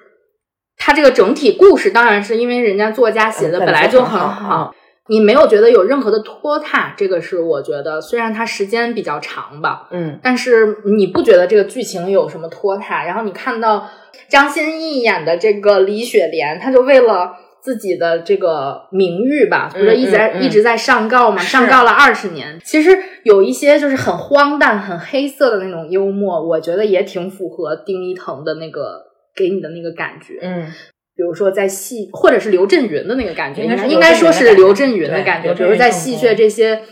[0.76, 4.74] 他这个整体故事当然是因为人家作家写的嗯本来就很好
[5.08, 13.04] 你没有觉得有任何的拖沓，这个是我觉得虽然它时间比较长吧，嗯，但是你不觉得这个剧情有什么拖沓？
[13.04, 13.88] 然后你看到
[14.28, 22.60] 张歆艺演的这个李雪莲，她就为了自己的这个名誉吧，不是一直在、嗯嗯一直在上告嘛，上告了二十年。
[22.64, 29.05] 其实有一些就是很荒诞、很黑色的那种幽默，我觉得也挺符合丁一腾的那个
[29.36, 30.38] 给你的那个感觉。
[30.40, 30.66] 嗯，
[31.14, 35.52] 比如说在戏，或者是刘震云的那个感觉，应该是应该说是刘震云的感觉。
[35.54, 36.82] 比如在戏谑这些，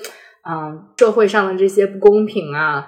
[0.49, 2.86] 嗯，社会上的这些不公平啊，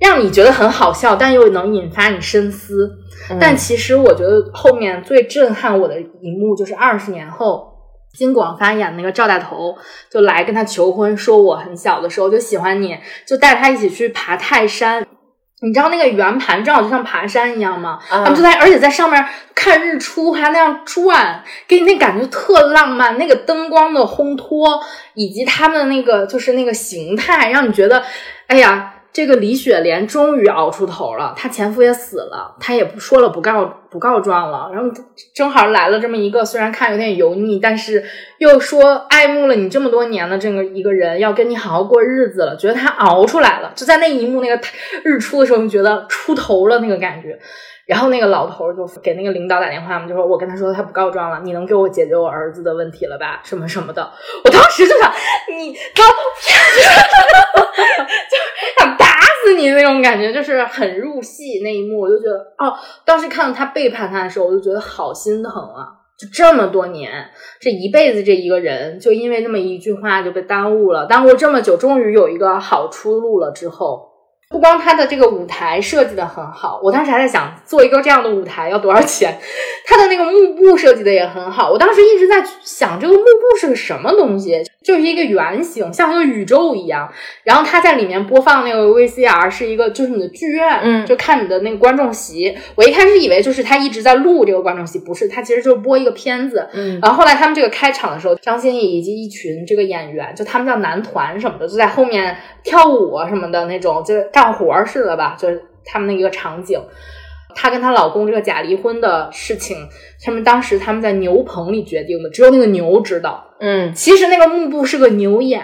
[0.00, 2.96] 让你觉得很好笑，但又能引发你深思。
[3.30, 7.68] 嗯但其实我觉得后面最震撼我的一幕，就是二十年后。
[8.12, 9.76] 金广发演那个赵大头
[10.10, 15.06] 就来跟他求婚，说我很小的时候就喜欢你，就带他一起去爬泰山。
[15.62, 17.98] 你知道那个圆盘正好就像爬山一样吗？
[18.08, 19.22] 啊他们就在，而且在上面
[19.54, 23.18] 看日出，还那样转，给你那感觉特浪漫。
[23.18, 24.82] 那个灯光的烘托，
[25.14, 28.02] 以及他们的那个就是那个形态，让你觉得，
[28.46, 31.34] 哎呀，这个李雪莲终于熬出头了。
[31.36, 34.70] 她前夫也死了，她也不说了不告不告状了。
[34.72, 34.88] 然后
[35.34, 38.04] 正好来了这么一个，虽然看有点油腻，但是
[38.38, 43.72] 又说爱慕了你这么多年的这个一个人，要跟你好好过日子了，觉得她熬出来了。
[43.74, 44.60] 就在那一幕那个
[45.02, 47.38] 日出的时候，你觉得出头了那个感觉。
[47.90, 53.40] 然后那个老头就给那个领导打电话嘛，就说我跟他说他不告状了，你能给我解决我儿子的问题了吧？
[53.42, 54.08] 什么什么的。
[54.44, 55.12] 我当时就想，
[55.58, 56.04] 你搞
[58.30, 58.36] 就
[58.78, 59.06] 想打
[59.42, 65.98] 死你那种感觉，就是很入戏那一幕，我就觉得哦，当时看到他背叛他的时候，我就觉得好心疼啊。
[66.16, 67.10] 就这么多年，
[67.60, 74.09] 这一辈子这一个人，就因为这么一句话就被耽误了，耽误这么久，终于有一个好出路了之后，
[74.50, 79.38] 不光他的这个舞台设计的很好，我当时还在想，做一个这样的舞台要多少钱？
[79.86, 84.60] 他的那个幕布设计的也很好，我当时一直在想，这个幕布是个什么东西？
[84.82, 87.12] 就是一个圆形，像一个宇宙一样。
[87.44, 92.56] 然后他在里面播放那个 VCR 是一个，就是你的剧院，嗯就看你的那个观众席。
[92.74, 96.66] 我一开始以为就是他一直在录这个观众席，不是，他其实就是播一个片子。
[96.72, 106.80] 嗯然后后来他们这个开场的时候，张歆艺以及一群这个演员，就他们叫男团什么的，就在后面跳舞啊什么的那种，就是干活儿似的吧，就是他们那一个场景。
[107.54, 109.76] 她跟她老公这个假离婚的事情，
[110.24, 113.44] 他们当时他们在牛棚里决定的，只有那个牛知道。
[113.60, 115.62] 嗯其实那个幕布是个牛眼，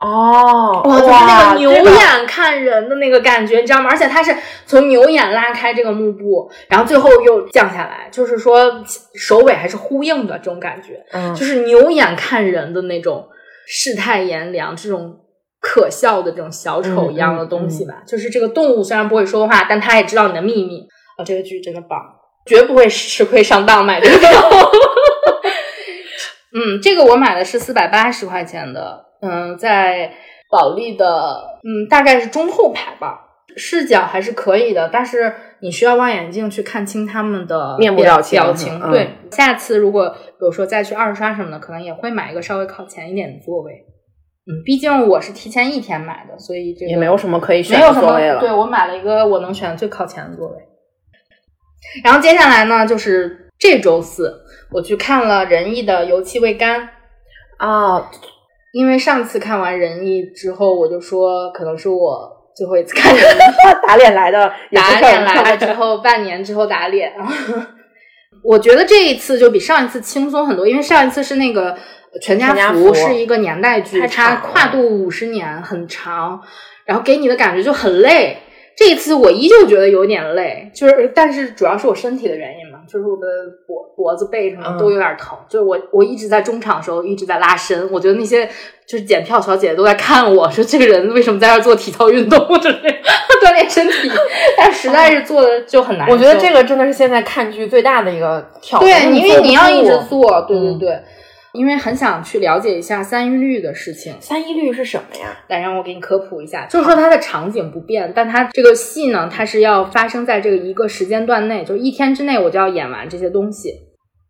[0.00, 3.90] 哦，哇，就是那个牛眼看人的那个感觉，你知道吗？
[3.90, 4.34] 而且它是
[4.66, 8.82] 从牛眼拉开这个幕布，然后最后又降下来，就是说
[9.14, 13.28] 首尾还是呼应的这种感觉，嗯就是牛眼看人的那种
[13.66, 15.18] 世态炎凉，这种
[15.60, 18.02] 可笑的这种小丑一样的东西吧。
[18.06, 20.86] 就是这个动物虽然不会说话，但它也知道你的秘密。
[21.18, 22.00] 啊、这个剧真的棒，
[22.46, 24.30] 绝不会吃亏上当买这个票。
[26.54, 30.12] 嗯，这个我买的是四百八十块钱的，嗯，在
[30.50, 31.06] 保利的，
[31.64, 33.20] 嗯，大概是中后排吧，
[33.56, 38.80] 视角还是可以的，但是你需要望远镜去看清他们的面部表表情表情。
[38.82, 43.72] 嗯对，下次如果比如说再去二刷什么的，可能也会买一个稍微靠前一点的座位。
[44.44, 48.40] 嗯，毕竟我是提前一天买的，所以这个也没有什么可以选的座位了。
[48.40, 50.56] 对我买了一个我能选最靠前的座位。
[52.02, 54.42] 然后接下来呢，就是这周四
[54.72, 56.80] 我去看了仁义的《油漆未干》，
[57.58, 58.10] 啊，
[58.72, 63.38] 因为上次看完仁义之后，我就说可能是我最后一次看仁义，
[63.86, 67.12] 打脸来的，打脸来了之后，半年之后打脸。
[68.42, 71.78] 我觉得这一次就比上一次轻松很多，因为上一次是那个
[72.20, 76.42] 全家福福是一个年代剧，它跨度五十年，很长，
[76.84, 78.38] 然后给你的感觉就很累。
[78.74, 83.26] 这一次我依旧觉得有点累，就是但是主要是我身体的原因嘛，就是我的
[83.66, 84.78] 脖脖子背什么嗯。
[84.78, 88.46] 都有点疼，就是我我一直在中场的时候一直在拉伸，我觉得那些
[88.86, 92.76] 就是检票小姐姐都在看我说这个人为什么在这做体操运动，就 是
[93.42, 94.10] 锻炼身体，
[94.56, 96.12] 但实在是做的就很难受。
[96.12, 100.78] 我觉得这个真的是现在看剧最大的一个挑战，对，因为你要一直做对对嗯。
[100.78, 101.00] 对，
[101.52, 104.14] 因为很想去了解一下三一律的事情。
[104.20, 105.44] 三一律是什么呀？
[105.48, 113.70] 来，让我给你科普一下，就是说它的场景不变，但它这个戏呢，它是要发生在这个一个时间段内，就一天之内我就要演完这些东西。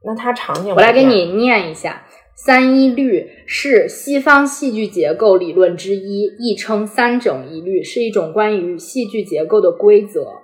[0.04, 2.02] 那它场景我来给你念一下。
[2.34, 10.41] 三一律是西方戏剧结构理论之一，亦称三整一律，是一种关于戏剧结构的规则。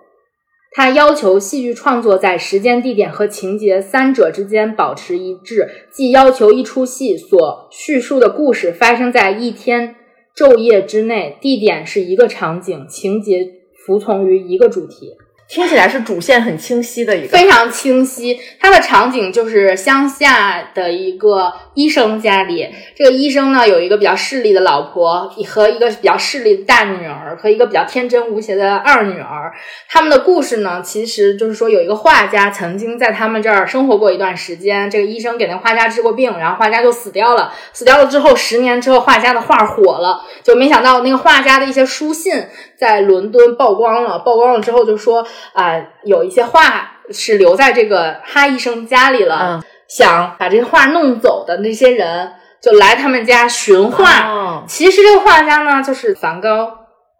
[0.71, 9.97] 它要求戏剧创作在时间、地点和情节三者之间保持一致，即要求一出戏所叙述的故事发生在一天
[10.37, 13.49] 昼夜之内，地点是一个场景，情节
[13.85, 15.17] 服从于一个主题。
[15.49, 17.29] 听起来是主线很清晰的一个。
[17.29, 18.39] 非常清晰。
[18.61, 29.51] 它的场景就是乡下的一个医生家里，这个医生呢有一个比较势利的老婆和一个比较势利的大女儿和一个比较天真无邪的二女儿。
[29.89, 37.55] 他们的故事呢，其实就是说有一个画家曾经在他们这儿生活过一段时间，这个医生给那画家治过病，然后画家就死掉了。
[37.73, 42.45] 死掉了之后，十年之后画家的画火了，就没想到那个画家的一些书信
[42.77, 52.31] 在伦敦曝光了，曝光了之后就说啊、有一些画是留在这个哈医生家里了，嗯想把这个画弄走的那些人
[52.61, 54.21] 就来他们家寻画。
[54.27, 56.67] 哦其实这个画家呢，就是梵高，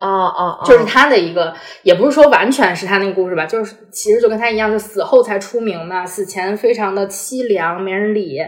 [0.01, 8.39] 哦哦，就是他的一个，也不是说完全是他那个故事吧，就是其实就跟他一样，就死后才出名的，死前非常的凄凉，没人理，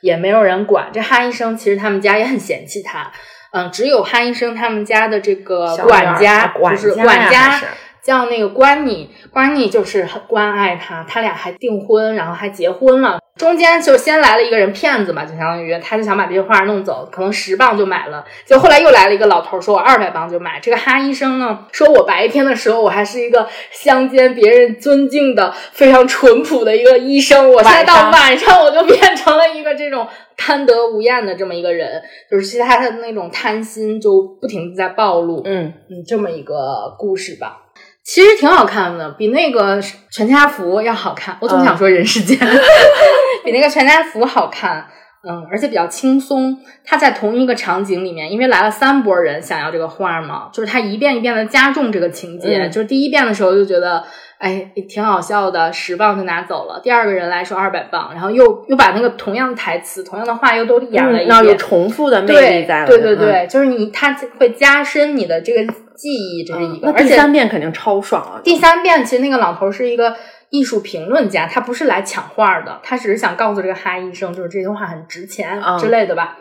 [0.00, 0.88] 也没有人管。
[0.92, 3.12] 这哈医生其实他们家也很嫌弃他，
[3.52, 7.66] 嗯，只有哈医生他们家的这个小管家，啊管就是管家是
[8.02, 13.18] 叫那个关妮，关妮就是很关爱他，他俩还订婚，然后还结婚了。
[13.36, 20.58] 中间就先来了一个人骗子嘛，就相当于他就想把这些画弄走，可能十磅就买了，就后来又来了一个老头说我二百磅就买。
[20.58, 30.04] 这个哈医生呢说我白天的时候我还是一个乡间别人尊敬的非常淳朴的一个医生，我现在到晚上我就变成了一个这种
[30.36, 35.42] 贪得无厌的这么一个人，就是其实他的那种贪心就不停的在暴露。
[35.44, 37.66] 嗯，嗯，这么一个故事吧。
[38.08, 41.36] 其实挺好看的，比那个《全家福》要好看。
[41.42, 42.38] 我总想说《人世间》
[43.44, 44.86] 比那个《全家福》好看，
[45.28, 46.56] 嗯，而且比较轻松。
[46.86, 52.56] 他在同一个场景里面，因为来了三波人想要这个画嘛，就是他一遍一遍的加重这个情节。
[52.56, 54.02] 嗯就是第一遍的时候就觉得，
[54.38, 56.80] 哎，挺好笑的，十磅就拿走了。
[56.82, 63.48] 第二个人来说二百磅，然后又又把那个同样的台词、同样的话又都演了一遍，嗯那有重复的魅力在了，对对对，嗯。
[63.50, 66.86] 就是你，它会加深你的这个记忆，这是一个。
[66.86, 68.40] 那第而且三遍肯定超爽啊！
[68.44, 70.14] 第三遍，其实那个老头是一个
[70.50, 76.38] 艺术评论家，他不是来抢画的，他只是想告诉这个哈医生，就是这些画很值钱嗯之类的吧。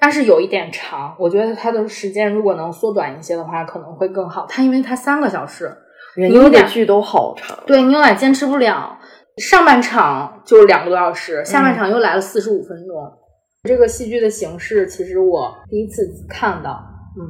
[0.00, 4.46] 但是有一点长，我觉得他的时间如果能缩短一些的话，可能会更好。
[4.48, 5.72] 他因为他三个小时，
[6.16, 8.98] 人你有点剧都好长，对你有点坚持不了。
[9.36, 12.96] 上半场就两个多小时，下半场又来了四十五分钟。
[13.64, 16.70] 这个戏剧的形式，其实我第一次看到，
[17.16, 17.22] 嗯，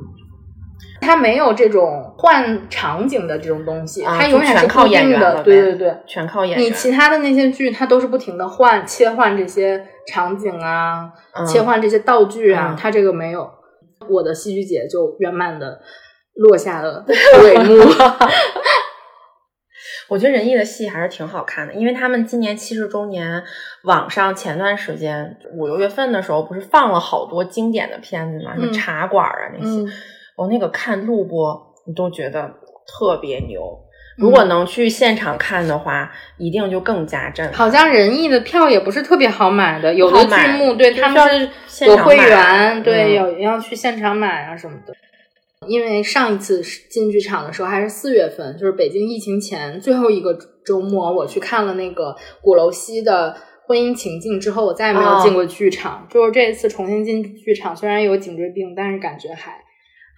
[1.00, 5.42] 它没有这种换场景的这种东西，啊它永远是就全靠固定的。
[5.42, 6.66] 对对对，全靠演员。
[6.66, 13.48] 你其他的那些剧，它都是不停的换切换这些场景啊，嗯切换这些道具啊，嗯它这个没有。
[14.08, 15.80] 我的戏剧节就圆满的
[16.34, 17.04] 落下了
[17.42, 17.92] 帷幕。
[20.08, 23.42] 我觉得仁义的戏还是挺好看的，因为他们今年七十周年，
[23.84, 29.88] 网上前段时间五六月份的时候，不是放了好多经典的片子嘛，什么嗯茶馆啊那些，嗯
[30.38, 32.54] 我、那个看录播，你都觉得
[32.86, 33.78] 特别牛。
[34.16, 37.54] 如果能去现场看的话，一定就更加震撼。
[37.54, 44.94] 好像仁义的票也不是特别好买的，有的剧目对他们是有会员，对，嗯有要去现场买啊什么的。
[45.66, 53.36] 因为上一次进剧场的时候还是四月份，就是北京疫情前最后一个周末，我去看了那个鼓楼西的
[53.66, 56.06] 婚姻情境之后，我再也没有哦进过剧场。
[56.08, 59.52] 就是这一次重新进剧场，虽然有颈椎病，但是感觉还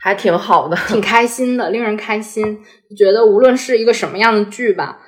[0.00, 0.76] 还挺好的。
[0.88, 2.58] 挺开心的，令人开心。
[2.96, 4.98] 觉得无论是一个什么样的剧吧，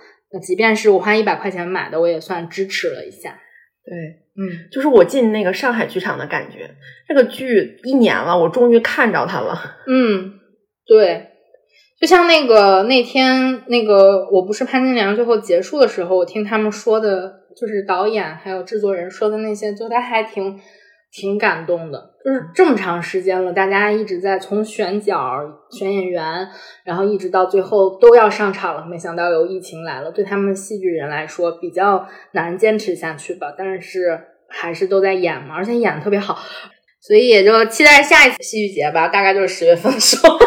[0.40, 3.38] 即便是我花一百块钱买的，我也算支持了一下。
[3.84, 3.93] 对，
[4.36, 6.70] 嗯，就是我进那个上海剧场的感觉。
[7.09, 9.59] 这个剧一年了，我终于看着它了。
[9.88, 10.34] 嗯，
[10.86, 11.26] 对，
[12.01, 20.61] 就像那个那天那个我不是潘金莲最后结束的时候，我听他们说的，就是导演还有制作人说的那些，就他还挺
[21.11, 22.11] 挺感动的。
[22.25, 26.49] 就是这么长时间了，大家一直在从选角、选演员，
[26.85, 33.53] 然后一直到最后都要上场了，没想到有疫情来了，对他们戏剧人来说比较难坚持下去吧。
[33.59, 36.39] 但是还是都在演嘛，而且演的特别好。
[37.01, 40.39] 所以也就期待下一次戏剧节吧，大概就是十月份的时候。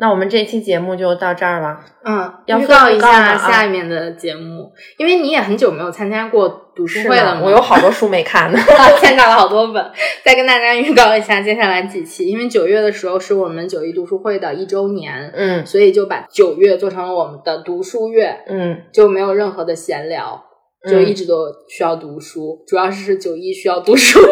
[0.00, 1.78] 那我们这期节目就到这儿了。
[2.02, 8.58] 嗯，要预告一下下面的节目，因为你也很久没有参加过读书会了嘛，我有好多书没看呢。
[8.98, 9.90] 签到了好多本。
[10.24, 20.42] 再跟大家预告一下接下来几期，因为九月的时候是我们九一读书会的一周年，嗯所以就把九月做成了我们的读书月，嗯，就没有任何的闲聊，
[20.90, 24.18] 就一直都需要读书，主要是九一需要读书。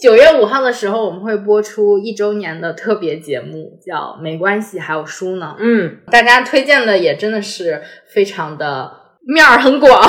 [0.00, 5.54] 九月五号的时候，我们会播出一周年的特别节目，叫《没关系，还有书呢》。
[5.58, 7.82] 嗯，大家推荐的也真的是
[8.12, 8.92] 非常的
[9.26, 10.00] 面儿很广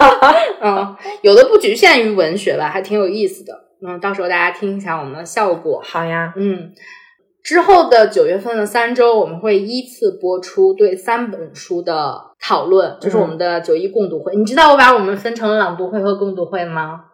[0.60, 3.52] 嗯，有的不局限于文学吧，还挺有意思的。
[3.86, 5.80] 嗯，到时候大家听一下我们的效果。
[5.84, 6.32] 好呀。
[6.36, 6.72] 嗯，
[7.44, 14.34] 之后的九月份的三周，我们会依次播出对三本书的讨论，就是我们的九一共读会。
[14.34, 17.04] 你知道我把我们分成了朗读会和共读会吗？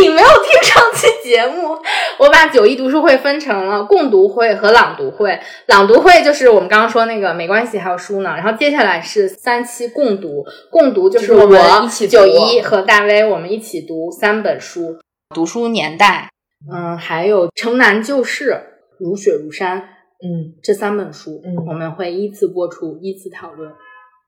[0.00, 1.76] 你没有听上期节目，
[2.18, 5.38] 我把九一读书会分成了共读会和朗读会。
[5.66, 8.30] 朗读会就是我们刚刚说那个没关系，还有书呢。
[8.30, 14.94] 然后接下来是三期共读，共读就是我们一起九一和大威我们一起读三本书，
[15.34, 16.30] 《读书年代》，
[16.74, 18.50] 嗯，还有《城南旧事》
[18.98, 23.70] 《如雪如山》，嗯，这三本书，嗯，我们会依次播出，依次讨论。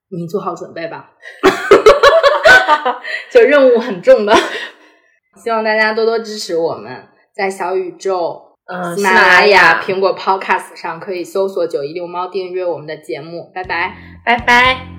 [0.09, 1.11] 你做好准备吧，
[3.33, 4.33] 就任务很重的。
[5.37, 8.57] 希望大家多多支持我们在小宇宙
[8.97, 9.81] 喜马拉雅。
[9.81, 13.51] 苹果 podcast 上可以搜索九一六猫订阅我们的节目。
[13.55, 13.95] 拜拜。
[14.25, 14.96] 拜拜。